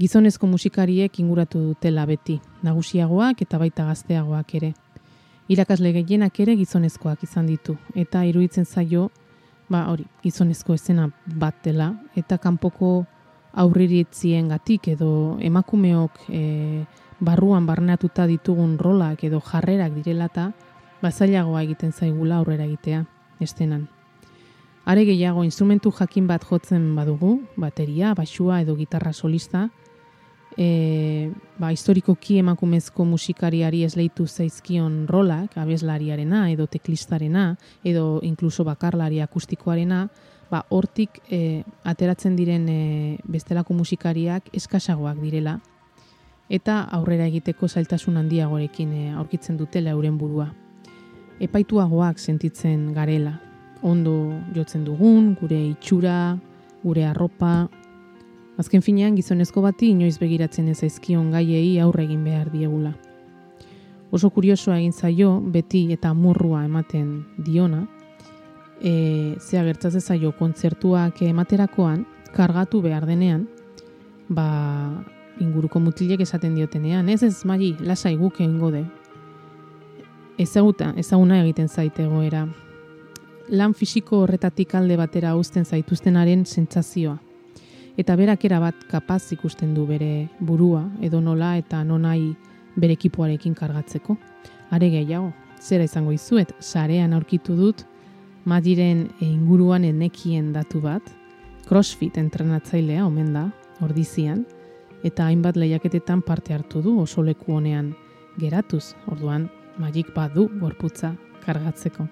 gizonezko 0.00 0.48
musikariek 0.48 1.20
inguratu 1.20 1.60
dutela 1.60 2.06
beti, 2.08 2.38
nagusiagoak 2.64 3.44
eta 3.44 3.60
baita 3.60 3.84
gazteagoak 3.90 4.54
ere. 4.62 4.72
Irakasle 5.52 5.92
gehienak 5.92 6.40
ere 6.40 6.56
gizonezkoak 6.56 7.28
izan 7.28 7.52
ditu, 7.52 7.76
eta 7.94 8.24
iruditzen 8.24 8.64
zaio 8.64 9.10
ba 9.68 9.90
hori, 9.92 10.08
gizonezko 10.24 10.72
esena 10.80 11.10
bat 11.26 11.60
dela, 11.64 11.92
eta 12.16 12.38
kanpoko 12.38 13.04
aurriritzien 13.52 14.48
gatik 14.48 14.88
edo 14.94 15.36
emakumeok 15.40 16.20
e, 16.28 16.42
barruan 17.20 17.66
barneatuta 17.66 18.26
ditugun 18.26 18.78
rolak 18.78 19.24
edo 19.24 19.40
jarrerak 19.44 19.94
direlata, 19.94 20.52
ba 21.02 21.10
zailagoa 21.10 21.62
egiten 21.62 21.92
zaigula 21.92 22.38
aurrera 22.38 22.64
egitea, 22.64 23.04
estenan. 23.40 23.88
Are 24.84 25.04
gehiago, 25.04 25.44
instrumentu 25.44 25.92
jakin 25.92 26.26
bat 26.26 26.44
jotzen 26.48 26.94
badugu, 26.96 27.40
bateria, 27.56 28.14
basua 28.14 28.60
edo 28.62 28.76
gitarra 28.76 29.12
solista, 29.12 29.68
e, 30.56 31.30
ba, 31.58 31.70
historikoki 31.70 32.38
emakumezko 32.40 33.04
musikariari 33.04 33.84
esleitu 33.84 34.26
zaizkion 34.26 35.06
rolak, 35.08 35.56
abeslariarena 35.60 36.48
edo 36.50 36.66
teklistarena, 36.66 37.54
edo 37.84 38.20
inkluso 38.26 38.64
bakarlari 38.64 39.20
akustikoarena, 39.20 40.08
ba, 40.50 40.64
hortik 40.68 41.20
e, 41.30 41.62
ateratzen 41.84 42.36
diren 42.36 42.68
e, 42.68 43.18
bestelako 43.24 43.74
musikariak 43.78 44.50
eskasagoak 44.56 45.20
direla, 45.22 45.58
eta 46.50 46.80
aurrera 46.96 47.28
egiteko 47.30 47.68
zailtasun 47.68 48.18
handiagorekin 48.18 48.92
e, 48.92 49.04
aurkitzen 49.14 49.56
dutela 49.56 49.94
euren 49.94 50.18
burua. 50.18 50.50
Epaituagoak 51.40 52.18
sentitzen 52.18 52.90
garela, 52.92 53.38
ondo 53.82 54.34
jotzen 54.54 54.84
dugun, 54.84 55.36
gure 55.40 55.60
itxura, 55.70 56.36
gure 56.82 57.06
arropa, 57.06 57.68
Azken 58.60 58.82
finean 58.84 59.14
gizonezko 59.16 59.62
bati 59.64 59.88
inoiz 59.94 60.18
begiratzen 60.20 60.66
ez 60.68 60.82
zaizkion 60.82 61.30
gaiei 61.32 61.78
aurre 61.80 62.02
egin 62.04 62.26
behar 62.26 62.50
diegula. 62.52 62.90
Oso 64.12 64.28
kuriosoa 64.34 64.76
egin 64.76 64.92
zaio 64.92 65.30
beti 65.54 65.86
eta 65.94 66.10
murrua 66.12 66.66
ematen 66.66 67.06
diona, 67.46 67.86
e, 68.80 69.36
zea 69.38 69.62
gertzatzen 69.64 70.00
zaio 70.00 70.32
kontzertuak 70.36 71.22
ematerakoan, 71.22 72.06
kargatu 72.34 72.80
behar 72.82 73.06
denean, 73.06 73.46
ba, 74.28 74.46
inguruko 75.40 75.80
mutilek 75.80 76.20
esaten 76.20 76.54
diotenean, 76.54 77.08
ez 77.08 77.22
ez 77.22 77.44
magi, 77.44 77.74
lasai 77.80 78.16
guk 78.16 78.40
egin 78.40 78.58
gode. 78.60 78.84
Ezaguta, 80.40 80.94
ezaguna 80.96 81.40
egiten 81.42 81.68
zaite 81.68 82.04
egoera. 82.04 82.46
Lan 83.50 83.74
fisiko 83.74 84.22
horretatik 84.24 84.74
alde 84.78 84.96
batera 84.96 85.34
uzten 85.36 85.64
zaituztenaren 85.64 86.46
sentsazioa. 86.46 87.18
Eta 87.98 88.16
berak 88.16 88.46
bat 88.60 88.74
kapaz 88.88 89.32
ikusten 89.32 89.74
du 89.74 89.86
bere 89.86 90.28
burua, 90.40 90.88
edo 91.02 91.20
nola 91.20 91.56
eta 91.58 91.82
nonai 91.84 92.34
bere 92.76 92.92
ekipoarekin 92.92 93.54
kargatzeko. 93.54 94.16
Are 94.70 94.88
gehiago, 94.88 95.32
zera 95.60 95.84
izango 95.84 96.12
izuet, 96.12 96.54
sarean 96.60 97.12
aurkitu 97.12 97.56
dut, 97.56 97.84
Madiren 98.44 99.10
inguruan 99.20 99.84
enekien 99.84 100.52
datu 100.52 100.80
bat, 100.80 101.02
crossfit 101.68 102.16
entrenatzailea 102.18 103.04
omen 103.06 103.34
da, 103.34 103.50
ordizian, 103.84 104.46
eta 105.04 105.26
hainbat 105.28 105.56
lehiaketetan 105.56 106.22
parte 106.22 106.54
hartu 106.54 106.82
du 106.82 106.98
oso 107.00 107.22
leku 107.22 107.54
honean 107.56 107.94
geratuz, 108.40 108.94
orduan 109.06 109.48
magik 109.78 110.12
badu 110.14 110.48
gorputza 110.60 111.14
kargatzeko. 111.44 112.06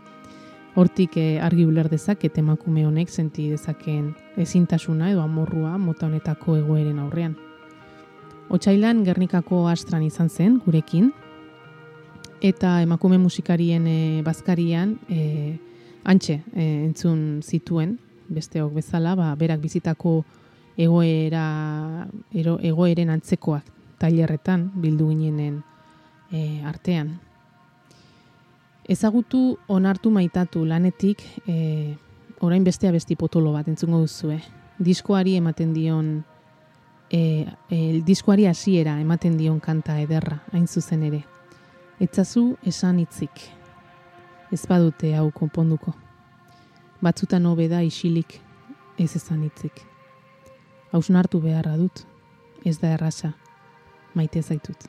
Hortik 0.79 1.17
eh, 1.19 1.41
argi 1.43 1.65
uler 1.67 1.89
dezaket 1.91 2.39
emakume 2.39 2.85
honek 2.87 3.11
senti 3.11 3.49
dezakeen 3.51 4.13
ezintasuna 4.37 5.11
edo 5.11 5.25
amorrua 5.25 5.77
mota 5.79 6.07
honetako 6.07 6.57
egoeren 6.61 7.01
aurrean. 7.03 7.37
Otsailan 8.49 9.03
Gernikako 9.05 9.67
astran 9.69 10.05
izan 10.07 10.29
zen 10.29 10.61
gurekin 10.65 11.11
eta 12.41 12.79
emakume 12.83 13.19
musikarien 13.19 13.87
e, 13.91 14.23
bazkarian 14.25 14.95
e, 15.11 15.59
antxe 16.09 16.41
e, 16.55 16.65
entzun 16.87 17.41
zituen 17.45 17.99
besteok 18.29 18.73
bezala, 18.81 19.15
ba, 19.17 19.33
berak 19.37 19.61
bizitako 19.61 20.23
egoera 20.79 22.07
ero, 22.33 22.59
egoeren 22.63 23.11
antzekoak 23.11 23.75
tailerretan 23.99 24.69
bildu 24.79 25.09
ginenen 25.11 25.59
e, 26.31 26.63
artean. 26.65 27.17
Ezagutu 28.89 29.59
onartu 29.69 30.13
maitatu 30.15 30.65
lanetik 30.65 31.25
e, 31.47 31.97
orain 32.41 32.65
bestea 32.65 32.93
besti 32.95 33.17
potolo 33.17 33.53
bat 33.53 33.69
entzungo 33.69 34.01
duzue. 34.05 34.39
Diskoari 34.79 35.35
ematen 35.37 35.75
dion 35.75 36.13
e, 37.11 37.21
e, 37.69 38.01
diskoari 38.07 38.47
hasiera 38.47 38.97
ematen 39.03 39.37
dion 39.37 39.61
kanta 39.61 39.99
ederra, 40.01 40.41
hain 40.55 40.69
zuzen 40.69 41.05
ere. 41.11 41.25
Etzazu 42.01 42.53
esan 42.65 43.03
hitzik 43.03 43.58
ez 44.53 44.67
badute 44.67 45.13
hau 45.17 45.31
konponduko. 45.35 45.95
Batzutan 47.03 47.47
hobe 47.47 47.69
da 47.69 47.83
isilik 47.83 48.41
ez 48.99 49.15
ezan 49.17 49.43
hitzik. 49.47 49.85
Hausnartu 50.93 51.41
beharra 51.41 51.77
dut, 51.77 52.05
ez 52.65 52.79
da 52.81 52.95
errasa, 52.97 53.33
maite 54.15 54.43
zaitut. 54.43 54.89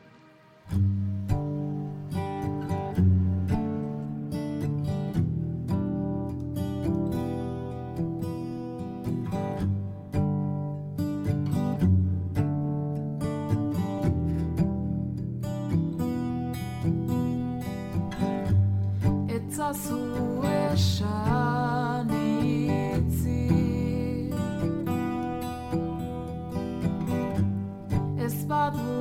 Etzazu 19.60 20.40
esan 20.72 22.08
itzik 22.16 23.20
Ez 28.26 28.38
badute 28.48 28.99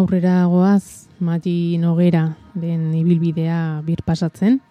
Aurrera 0.00 0.46
goaz, 0.46 1.08
Mati 1.18 1.76
Nogera 1.76 2.38
den 2.54 2.94
ibilbidea 2.94 3.82
bir 3.84 4.00
pasatzen. 4.00 4.62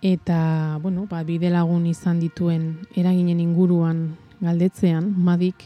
Eta, 0.00 0.78
bueno, 0.80 1.08
ba, 1.10 1.24
bide 1.26 1.50
lagun 1.50 1.88
izan 1.90 2.20
dituen 2.22 2.68
eraginen 2.94 3.40
inguruan 3.42 4.12
galdetzean, 4.38 5.08
Madik 5.16 5.64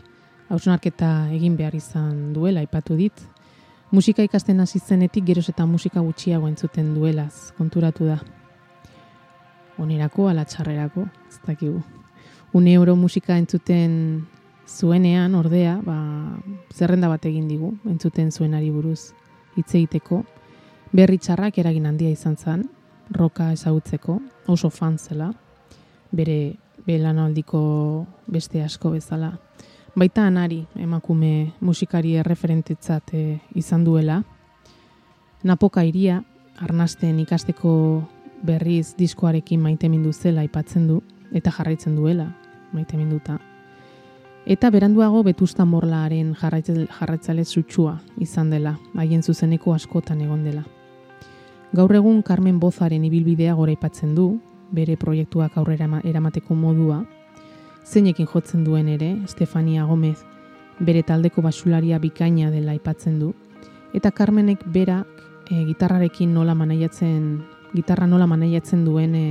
hausnarketa 0.49 1.11
egin 1.37 1.59
behar 1.59 1.77
izan 1.77 2.33
duela, 2.33 2.63
aipatu 2.65 2.97
dit. 2.97 3.27
Musika 3.93 4.25
ikasten 4.25 4.65
hasi 4.65 4.81
zenetik 4.81 5.29
geroz 5.29 5.51
eta 5.53 5.67
musika 5.69 6.01
gutxiago 6.01 6.49
entzuten 6.49 6.95
duelaz, 6.97 7.53
konturatu 7.59 8.09
da. 8.09 8.23
Onerako, 9.77 10.31
ala 10.33 10.47
txarrerako, 10.49 11.05
ez 11.29 11.43
dakigu. 11.45 11.83
Une 12.57 12.73
euro 12.73 12.97
musika 12.97 13.37
entzuten 13.37 14.25
zuenean, 14.67 15.35
ordea, 15.35 15.81
ba, 15.85 15.97
zerrenda 16.75 17.09
bat 17.09 17.25
egin 17.27 17.49
digu, 17.49 17.75
entzuten 17.87 18.33
zuenari 18.33 18.71
buruz 18.71 19.13
hitz 19.57 19.73
egiteko. 19.75 20.25
Berri 20.93 21.19
txarrak 21.19 21.59
eragin 21.59 21.87
handia 21.87 22.11
izan 22.11 22.37
zen, 22.37 22.67
roka 23.11 23.53
ezagutzeko, 23.53 24.21
oso 24.47 24.71
fan 24.71 24.99
zela, 24.99 25.33
bere 26.13 26.57
belanaldiko 26.87 28.07
beste 28.27 28.63
asko 28.63 28.93
bezala. 28.95 29.33
Baita 29.97 30.27
anari, 30.27 30.67
emakume 30.77 31.55
musikari 31.61 32.17
erreferentetzat 32.21 33.15
eh, 33.17 33.39
izan 33.55 33.85
duela. 33.85 34.21
Napoka 35.43 35.85
iria, 35.85 36.21
arnasten 36.61 37.19
ikasteko 37.23 37.73
berriz 38.47 38.95
diskoarekin 38.99 39.61
maitemindu 39.63 40.13
zela 40.13 40.45
aipatzen 40.45 40.87
du, 40.91 41.01
eta 41.33 41.51
jarraitzen 41.51 41.97
duela, 41.97 42.31
maiteminduta. 42.73 43.41
Eta 44.47 44.71
beranduago 44.71 45.25
Betusta 45.27 45.65
Morlaaren 45.67 46.29
jarraitzale 46.39 47.45
sutsua 47.45 47.97
izan 48.23 48.53
dela, 48.53 48.77
haien 48.95 49.25
zuzeneko 49.27 49.73
askotan 49.75 50.21
egon 50.23 50.45
dela. 50.47 50.63
Gaur 51.75 51.95
egun 51.99 52.21
Carmen 52.23 52.61
Bozaren 52.63 53.03
ibilbidea 53.09 53.57
gora 53.59 53.75
aipatzen 53.75 54.13
du, 54.15 54.27
bere 54.71 54.95
proiektuak 54.97 55.57
aurrera 55.59 55.89
eramateko 56.05 56.55
modua, 56.55 57.01
zeinekin 57.83 58.31
jotzen 58.31 58.63
duen 58.63 58.87
ere, 58.87 59.17
Estefania 59.25 59.85
Gomez, 59.85 60.21
bere 60.79 61.03
taldeko 61.03 61.43
basularia 61.43 61.99
bikaina 61.99 62.53
dela 62.55 62.71
aipatzen 62.71 63.19
du, 63.19 63.33
eta 63.95 64.15
Carmenek 64.15 64.63
berak 64.71 65.27
e, 65.51 65.65
gitarrarekin 65.73 66.33
nola 66.33 66.55
manaiatzen, 66.55 67.43
gitarra 67.75 68.07
nola 68.07 68.31
manaiatzen 68.31 68.87
duen 68.87 69.19
e, 69.19 69.27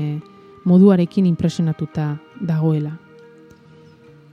moduarekin 0.65 1.25
impresionatuta 1.31 2.17
dagoela. 2.41 2.97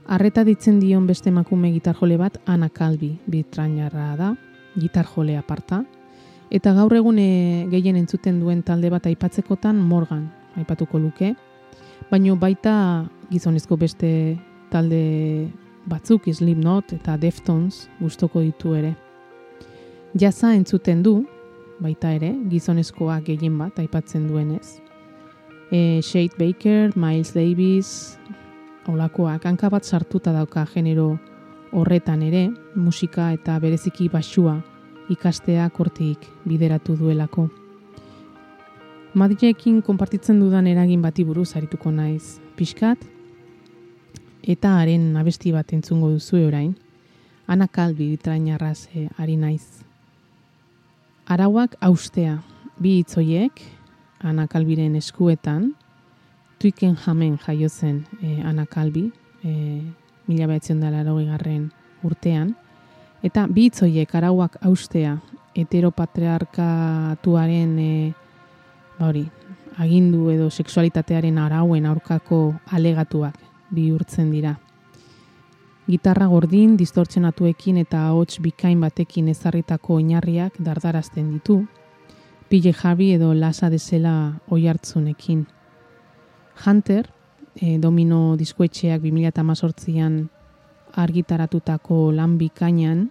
Arreta 0.05 0.43
ditzen 0.43 0.81
dion 0.81 1.05
beste 1.07 1.29
emakume 1.29 1.71
gitarjole 1.71 2.17
bat 2.19 2.39
Ana 2.45 2.67
Kalbi 2.69 3.13
bitrainarra 3.25 4.15
da, 4.19 4.33
gitarjole 4.75 5.37
aparta, 5.39 5.83
eta 6.51 6.73
gaur 6.75 6.93
egun 6.97 7.19
e, 7.23 7.67
gehien 7.71 7.95
entzuten 7.95 8.41
duen 8.41 8.63
talde 8.67 8.91
bat 8.91 9.07
aipatzekotan 9.07 9.79
Morgan 9.79 10.27
aipatuko 10.59 10.99
luke, 10.99 11.33
baino 12.11 12.35
baita 12.35 12.73
gizonezko 13.31 13.77
beste 13.79 14.11
talde 14.73 15.47
batzuk 15.87 16.27
Slipknot 16.27 16.93
eta 16.99 17.15
Deftones 17.17 17.87
gustoko 18.01 18.41
ditu 18.43 18.75
ere. 18.75 18.93
Jaza 20.19 20.53
entzuten 20.53 21.01
du, 21.03 21.21
baita 21.79 22.11
ere, 22.11 22.33
gizonezkoa 22.51 23.21
gehien 23.23 23.55
bat 23.57 23.79
aipatzen 23.79 24.27
duenez. 24.27 24.81
E, 25.71 26.01
Shade 26.03 26.35
Baker, 26.37 26.91
Miles 26.95 27.33
Davis, 27.33 28.19
olakoak, 28.87 29.45
hanka 29.45 29.69
bat 29.69 29.83
sartuta 29.83 30.33
dauka 30.33 30.65
genero 30.73 31.17
horretan 31.71 32.21
ere, 32.21 32.49
musika 32.75 33.31
eta 33.33 33.57
bereziki 33.59 34.09
basua 34.09 34.59
ikastea 35.09 35.69
kortik 35.69 36.27
bideratu 36.45 36.95
duelako. 36.97 37.49
Madrilekin 39.13 39.81
konpartitzen 39.85 40.39
dudan 40.41 40.67
eragin 40.67 41.01
bati 41.01 41.23
buruz 41.23 41.51
arituko 41.55 41.91
naiz 41.91 42.39
pixkat, 42.57 42.97
eta 44.43 44.77
haren 44.79 45.13
abesti 45.17 45.51
bat 45.53 45.73
entzungo 45.73 46.09
duzu 46.13 46.41
orain, 46.47 46.73
Ana 47.47 47.67
Kalbi 47.67 48.07
bitrainarraz 48.13 48.87
eh, 48.95 49.09
ari 49.19 49.35
naiz. 49.35 49.83
Arauak 51.27 51.75
austea, 51.81 52.37
bi 52.79 53.01
hitzoiek, 53.01 53.59
Ana 54.23 54.47
Kalbiren 54.47 54.95
eskuetan, 54.95 55.73
tuiken 56.63 56.95
jamen 56.95 57.35
jaio 57.43 57.67
zen 57.69 58.07
eh, 58.23 58.39
Ana 58.47 58.65
Kalbi, 58.65 59.11
eh, 59.43 59.83
mila 60.27 60.47
behatzen 60.47 60.79
dela 60.79 61.03
garren 61.03 61.71
urtean, 62.03 62.55
eta 63.23 63.47
bi 63.47 63.63
hitzoiek 63.67 64.15
arauak 64.15 64.57
austea, 64.63 65.17
heteropatriarkatuaren 65.55 67.79
eh, 67.79 68.13
ba 68.97 69.07
hori, 69.07 69.29
agindu 69.77 70.29
edo 70.29 70.49
sexualitatearen 70.49 71.37
arauen 71.37 71.85
aurkako 71.85 72.55
alegatuak 72.71 73.35
bihurtzen 73.69 74.31
dira. 74.31 74.59
Gitarra 75.87 76.27
gordin, 76.27 76.77
distortzenatuekin 76.77 77.77
eta 77.77 78.07
ahots 78.07 78.39
bikain 78.39 78.79
batekin 78.79 79.27
ezarritako 79.27 79.95
oinarriak 79.95 80.53
dardarazten 80.59 81.33
ditu, 81.33 81.65
pile 82.47 82.71
jabi 82.71 83.11
edo 83.17 83.33
lasa 83.33 83.69
desela 83.69 84.39
oihartzunekin. 84.47 85.47
Hunter, 86.65 87.09
e, 87.55 87.77
domino 87.77 88.35
diskoetxeak 88.37 89.01
2018an 89.01 90.29
argitaratutako 90.93 92.11
lan 92.13 92.37
bikainan, 92.37 93.09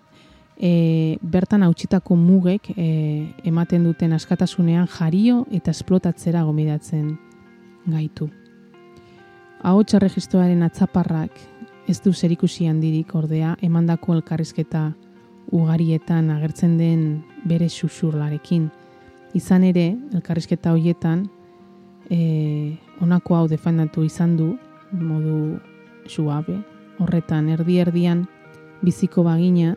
e, 0.57 1.19
bertan 1.23 1.63
hautsitako 1.67 2.17
mugek 2.17 2.71
e, 2.77 3.35
ematen 3.45 3.85
duten 3.85 4.13
askatasunean 4.13 4.87
jario 4.87 5.47
eta 5.51 5.75
esplotatzera 5.75 6.45
gomidatzen 6.47 7.17
gaitu. 7.87 8.31
Ahots 9.63 9.95
erregistroaren 9.95 10.63
atzaparrak 10.63 11.39
ez 11.89 12.01
du 12.03 12.13
zerikusi 12.13 12.67
handirik 12.71 13.15
ordea 13.15 13.57
emandako 13.63 14.15
elkarrizketa 14.15 14.93
ugarietan 15.53 16.31
agertzen 16.31 16.79
den 16.79 17.23
bere 17.45 17.69
susurlarekin. 17.69 18.71
Izan 19.35 19.65
ere, 19.65 19.93
elkarrizketa 20.15 20.73
hoietan 20.73 21.27
e, 22.11 22.77
honako 23.01 23.37
hau 23.37 23.47
defendatu 23.49 24.05
izan 24.05 24.37
du 24.37 24.57
modu 24.93 25.59
suabe, 26.07 26.59
horretan 26.99 27.49
erdi 27.49 27.79
erdian 27.83 28.27
biziko 28.83 29.25
bagina 29.25 29.77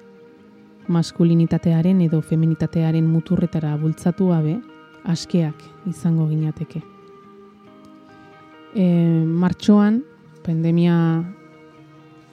maskulinitatearen 0.87 2.01
edo 2.05 2.21
feminitatearen 2.21 3.05
muturretara 3.09 3.75
bultzatu 3.81 4.29
gabe, 4.29 4.59
askeak 5.05 5.63
izango 5.89 6.27
ginateke. 6.29 6.81
E, 8.75 8.85
martxoan, 9.25 10.01
pandemia 10.45 10.97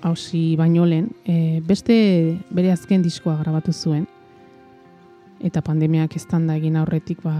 hausi 0.02 0.56
baino 0.58 0.84
lehen, 0.88 1.12
e, 1.24 1.60
beste 1.64 1.94
bere 2.50 2.72
azken 2.72 3.04
diskoa 3.04 3.38
grabatu 3.40 3.72
zuen, 3.72 4.06
eta 5.40 5.62
pandemiak 5.62 6.16
eztanda 6.16 6.56
egin 6.58 6.76
aurretik, 6.80 7.22
ba, 7.24 7.36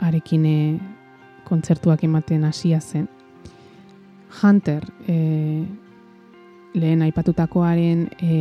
arekin 0.00 0.46
e, 0.46 0.58
kontzertuak 1.48 2.04
ematen 2.04 2.44
hasia 2.44 2.80
zen. 2.80 3.08
Hunter, 4.42 4.84
e, 5.08 5.64
lehen 6.74 7.02
aipatutakoaren 7.02 8.08
e, 8.22 8.34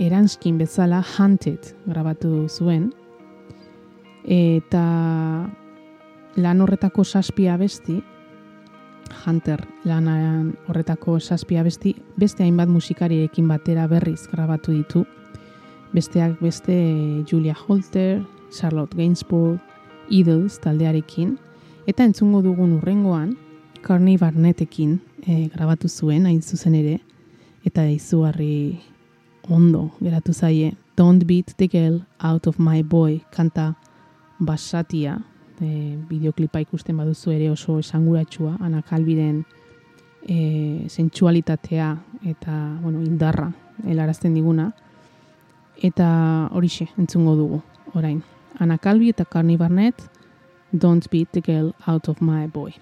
eranskin 0.00 0.56
bezala 0.58 1.02
Hunted 1.04 1.74
grabatu 1.86 2.48
zuen, 2.48 2.88
eta 4.24 4.86
lan 6.40 6.64
horretako 6.64 7.04
saspia 7.04 7.58
besti, 7.60 8.00
Hunter 9.26 9.60
lanan 9.84 10.52
horretako 10.68 11.18
saspia 11.20 11.62
besti, 11.62 11.94
beste 12.16 12.44
hainbat 12.44 12.70
musikariekin 12.72 13.48
batera 13.48 13.86
berriz 13.90 14.26
grabatu 14.30 14.72
ditu. 14.72 15.04
Besteak 15.92 16.38
beste 16.40 16.74
Julia 17.28 17.54
Holter, 17.54 18.22
Charlotte 18.50 18.96
Gainsbourg, 18.96 19.60
Idols 20.08 20.58
taldearekin, 20.60 21.36
eta 21.86 22.04
entzungo 22.04 22.42
dugun 22.42 22.76
urrengoan, 22.78 23.36
Carney 23.82 24.16
Barnettekin 24.16 25.00
e, 25.26 25.48
grabatu 25.54 25.88
zuen, 25.88 26.26
hain 26.26 26.42
zuzen 26.42 26.74
ere, 26.78 27.00
eta 27.66 27.86
izugarri 27.90 28.80
ondo 29.48 29.90
geratu 30.00 30.32
zaie, 30.32 30.76
Don't 30.94 31.24
beat 31.24 31.54
the 31.56 31.68
girl 31.68 32.02
out 32.20 32.46
of 32.46 32.58
my 32.58 32.82
boy, 32.82 33.22
kanta 33.32 33.74
basatia, 34.38 35.16
e, 35.60 35.96
bideoklipa 36.08 36.60
ikusten 36.60 36.96
baduzu 37.00 37.32
ere 37.32 37.50
oso 37.50 37.78
esanguratsua, 37.80 38.58
Ana 38.60 38.82
Kalbiren 38.82 39.44
e, 40.28 40.84
sentsualitatea 40.88 41.96
eta 42.28 42.78
bueno, 42.82 43.02
indarra 43.02 43.50
helarazten 43.86 44.34
diguna, 44.34 44.72
eta 45.82 46.48
horixe 46.52 46.88
entzungo 46.98 47.34
dugu, 47.36 47.62
orain. 47.94 48.22
Ana 48.60 48.78
Kalbi 48.78 49.08
eta 49.10 49.24
Carney 49.24 49.56
Barnett, 49.56 50.02
Don't 50.76 51.08
beat 51.10 51.32
the 51.32 51.40
girl 51.42 51.74
out 51.86 52.08
of 52.08 52.22
my 52.22 52.46
boy. 52.46 52.74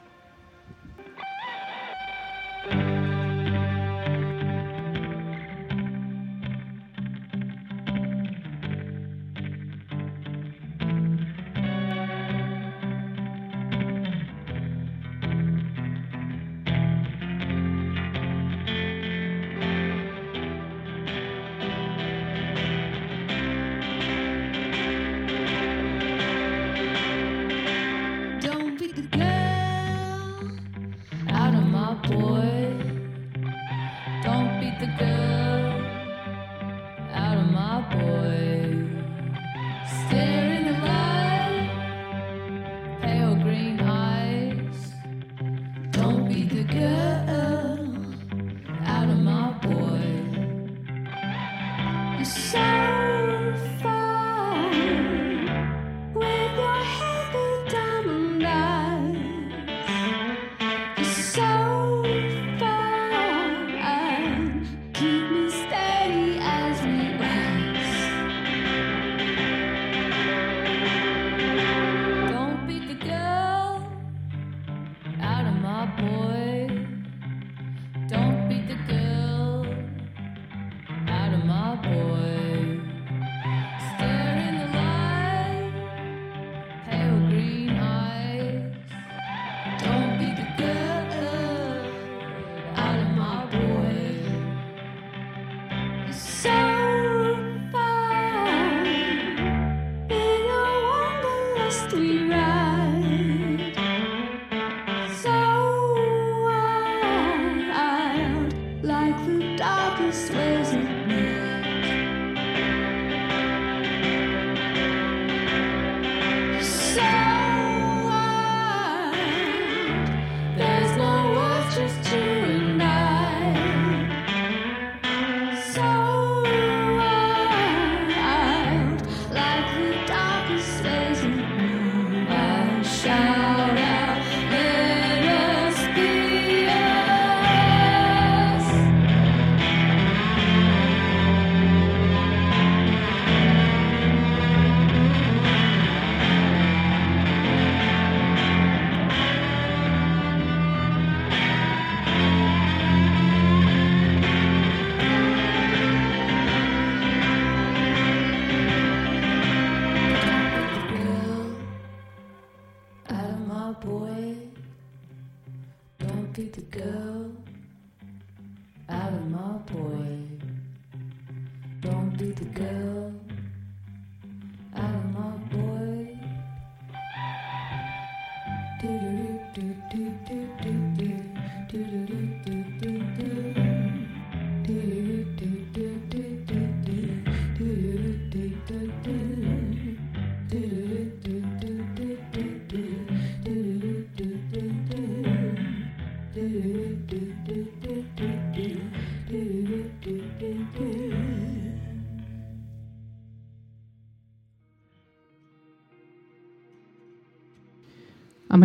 Boy. 75.87 76.50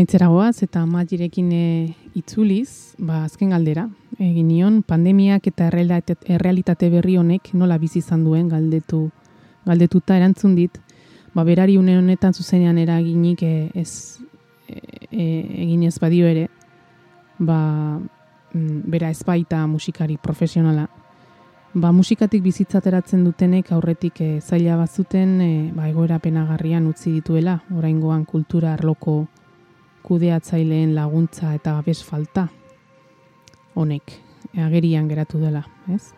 Amaitzera 0.05 0.27
goaz 0.29 0.61
eta 0.61 0.83
matirekin 0.85 1.47
e, 1.49 1.95
itzuliz, 2.13 2.93
ba, 3.01 3.23
azken 3.25 3.49
galdera. 3.49 3.87
Egin 4.21 4.51
nion, 4.51 4.75
pandemiak 4.85 5.47
eta 5.49 5.65
errealitate 5.65 6.91
berri 6.93 7.15
honek 7.17 7.47
nola 7.57 7.79
bizi 7.81 8.03
izan 8.03 8.21
duen 8.21 8.45
galdetu 8.51 9.07
galdetuta 9.65 10.13
erantzun 10.19 10.53
dit, 10.53 10.77
ba, 11.33 11.41
berari 11.43 11.79
une 11.81 11.95
honetan 11.97 12.37
zuzenean 12.37 12.77
eraginik 12.77 13.41
e, 13.41 13.71
ez 13.73 14.19
e, 14.69 14.77
e, 15.09 15.25
egin 15.63 15.87
ez 15.89 15.97
badio 15.97 16.27
ere, 16.29 16.51
ba, 17.39 17.97
mm, 17.97 18.83
bera 18.85 19.09
ez 19.09 19.23
baita 19.25 19.63
musikari 19.65 20.19
profesionala. 20.21 20.85
Ba, 21.73 21.89
musikatik 21.91 22.43
bizitzateratzen 22.45 23.23
dutenek 23.25 23.71
aurretik 23.71 24.21
e, 24.21 24.29
zaila 24.39 24.77
bazuten 24.83 25.41
e, 25.41 25.49
ba, 25.73 25.89
egoera 25.89 26.19
penagarrian 26.21 26.85
utzi 26.93 27.09
dituela, 27.09 27.63
oraingoan 27.73 28.29
kultura 28.29 28.75
arloko 28.77 29.23
kudeatzaileen 30.05 30.93
laguntza 30.95 31.55
eta 31.57 31.73
babes 31.79 32.03
falta 32.05 32.47
honek 33.73 34.13
agerian 34.55 35.07
geratu 35.09 35.39
dela, 35.41 35.65
ez? 35.91 36.13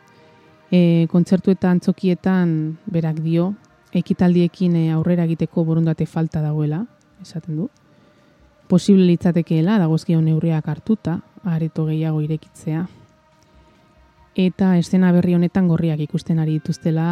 E, 0.71 1.07
kontzertu 1.09 1.51
eta 1.51 1.71
antzokietan 1.71 2.77
berak 2.91 3.21
dio, 3.23 3.53
ekitaldiekin 3.95 4.75
e, 4.75 4.83
aurrera 4.91 5.25
egiteko 5.25 5.63
borundate 5.65 6.05
falta 6.05 6.41
dagoela, 6.43 6.83
esaten 7.23 7.57
du. 7.63 7.69
Posible 8.67 9.07
litzatekeela, 9.07 9.77
dagozkio 9.79 10.19
neurriak 10.21 10.67
hartuta, 10.67 11.21
areto 11.47 11.87
gehiago 11.87 12.21
irekitzea. 12.21 12.83
Eta 14.37 14.75
estena 14.77 15.13
berri 15.15 15.37
honetan 15.37 15.69
gorriak 15.71 16.03
ikusten 16.03 16.43
ari 16.43 16.59
dituztela, 16.59 17.07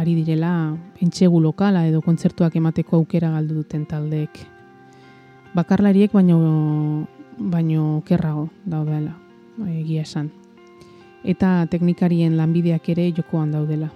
ari 0.00 0.16
direla, 0.16 0.54
entxegu 1.04 1.40
lokala 1.42 1.84
edo 1.86 2.00
kontzertuak 2.02 2.56
emateko 2.56 2.96
aukera 2.96 3.30
galdu 3.36 3.60
duten 3.60 3.84
taldeek. 3.86 4.40
Bakarlariek 5.54 6.12
baino, 6.12 7.06
baino 7.38 8.02
kerrago 8.06 8.50
daudela, 8.64 9.16
egia 9.66 10.02
esan 10.02 10.30
eta 11.24 11.66
teknikarien 11.70 12.36
lanbideak 12.36 12.88
ere 12.88 13.10
jokoan 13.16 13.52
daudela. 13.52 13.90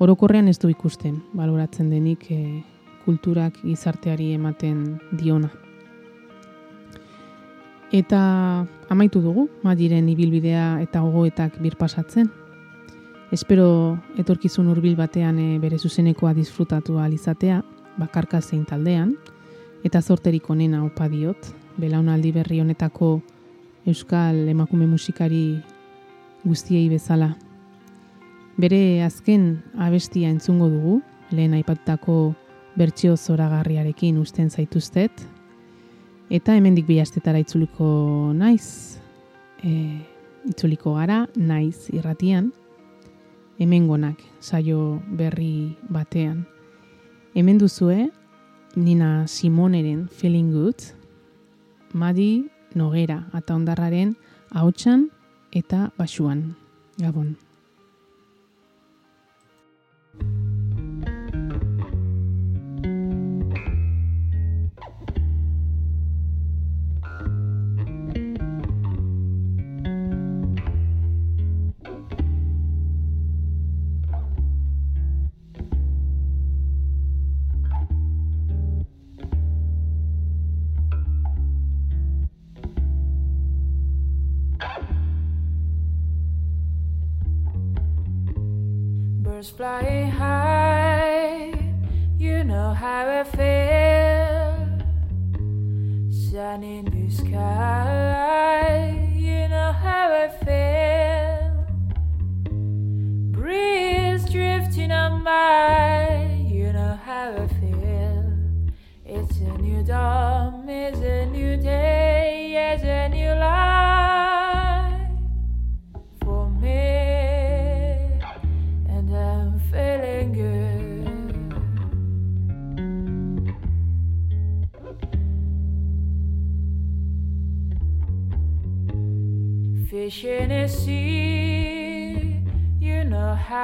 Orokorrean 0.00 0.48
ez 0.48 0.58
du 0.58 0.68
ikusten, 0.68 1.20
baloratzen 1.36 1.90
denik 1.90 2.26
e, 2.32 2.62
kulturak 3.04 3.58
gizarteari 3.62 4.32
ematen 4.34 5.00
diona. 5.12 5.50
Eta 7.92 8.20
amaitu 8.88 9.20
dugu, 9.20 9.48
madiren 9.62 10.08
ibilbidea 10.08 10.78
eta 10.80 11.00
gogoetak 11.00 11.58
birpasatzen. 11.60 12.30
Espero 13.32 13.98
etorkizun 14.18 14.70
hurbil 14.70 14.96
batean 14.96 15.38
e, 15.38 15.58
bere 15.58 15.78
zuzenekoa 15.78 16.32
disfrutatu 16.34 16.98
alizatea, 16.98 17.60
bakarka 17.98 18.40
zein 18.40 18.64
taldean, 18.64 19.16
eta 19.84 20.02
zorterik 20.02 20.48
onena 20.50 20.84
opa 20.84 21.08
diot, 21.08 21.52
belaunaldi 21.80 22.32
berri 22.32 22.60
honetako 22.60 23.20
euskal 23.88 24.48
emakume 24.48 24.86
musikari 24.86 25.60
guztiei 26.44 26.88
bezala. 26.88 27.34
Bere 28.60 29.02
azken 29.04 29.62
abestia 29.78 30.28
entzungo 30.28 30.68
dugu, 30.68 31.00
lehen 31.30 31.54
aipatutako 31.56 32.34
bertsio 32.76 33.16
zoragarriarekin 33.16 34.18
usten 34.20 34.50
zaituztet, 34.50 35.24
eta 36.30 36.54
hemendik 36.54 36.86
bihaztetara 36.86 37.40
itzuliko 37.40 38.32
naiz, 38.36 38.98
e, 39.64 40.00
itzuliko 40.50 40.94
gara, 40.98 41.24
naiz 41.36 41.88
irratian, 41.94 42.52
hemen 43.60 43.88
gonak, 43.88 44.20
saio 44.40 45.00
berri 45.16 45.76
batean. 45.88 46.44
Hemen 47.34 47.58
duzue, 47.60 48.08
Nina 48.76 49.26
Simoneren 49.26 50.08
Feeling 50.08 50.52
Good, 50.52 50.94
Madi 51.92 52.48
Nogera, 52.74 53.24
eta 53.34 53.54
ondarraren 53.54 54.16
hautsan 54.54 55.08
eta 55.52 55.90
basuan. 55.98 56.54
Gabon. 57.00 57.49
flying 89.60 90.10
high. 90.10 91.52
You 92.16 92.44
know 92.44 92.72
how 92.72 93.04
I 93.20 93.24
feel. 93.24 94.56
Shining 96.10 96.84
blue 96.86 97.10
sky. 97.10 98.89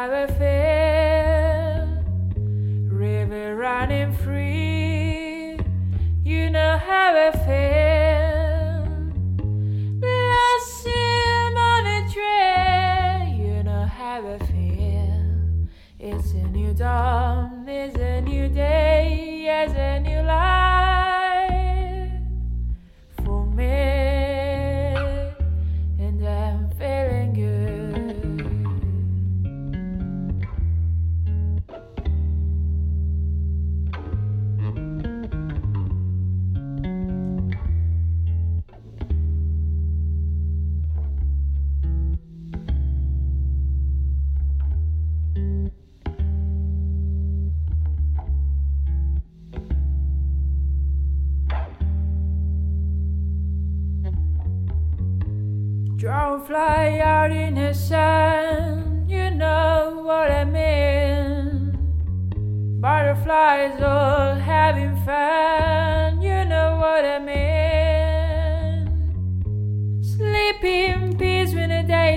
never 0.07 0.36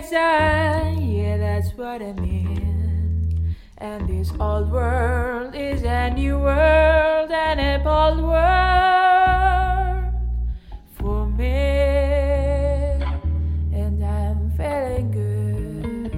done, 0.10 1.02
yeah, 1.02 1.38
that's 1.38 1.72
what 1.78 2.02
I 2.02 2.14
mean. 2.14 3.56
And 3.78 4.08
this 4.10 4.32
old 4.40 4.72
world 4.72 5.54
is 5.56 5.84
a 5.84 6.10
new 6.10 6.40
world 6.40 7.32
and 7.32 7.60
a 7.60 7.80
bold 7.84 8.22
world 8.24 10.14
for 10.98 11.28
me. 11.28 11.46
And 13.72 14.04
I'm 14.04 14.52
feeling 14.58 15.12
good. 15.12 16.10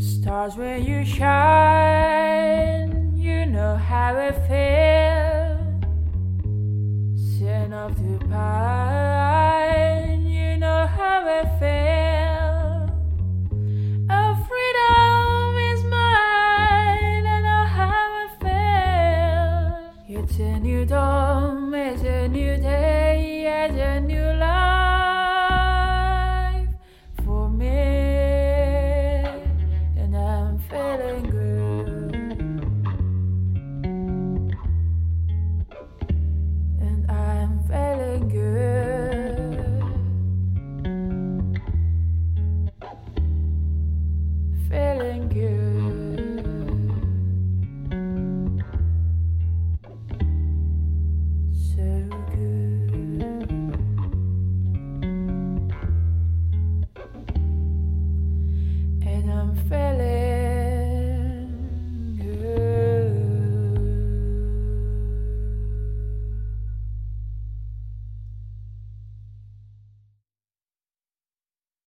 Stars 0.00 0.56
when 0.56 0.84
you 0.84 1.04
shine, 1.04 1.61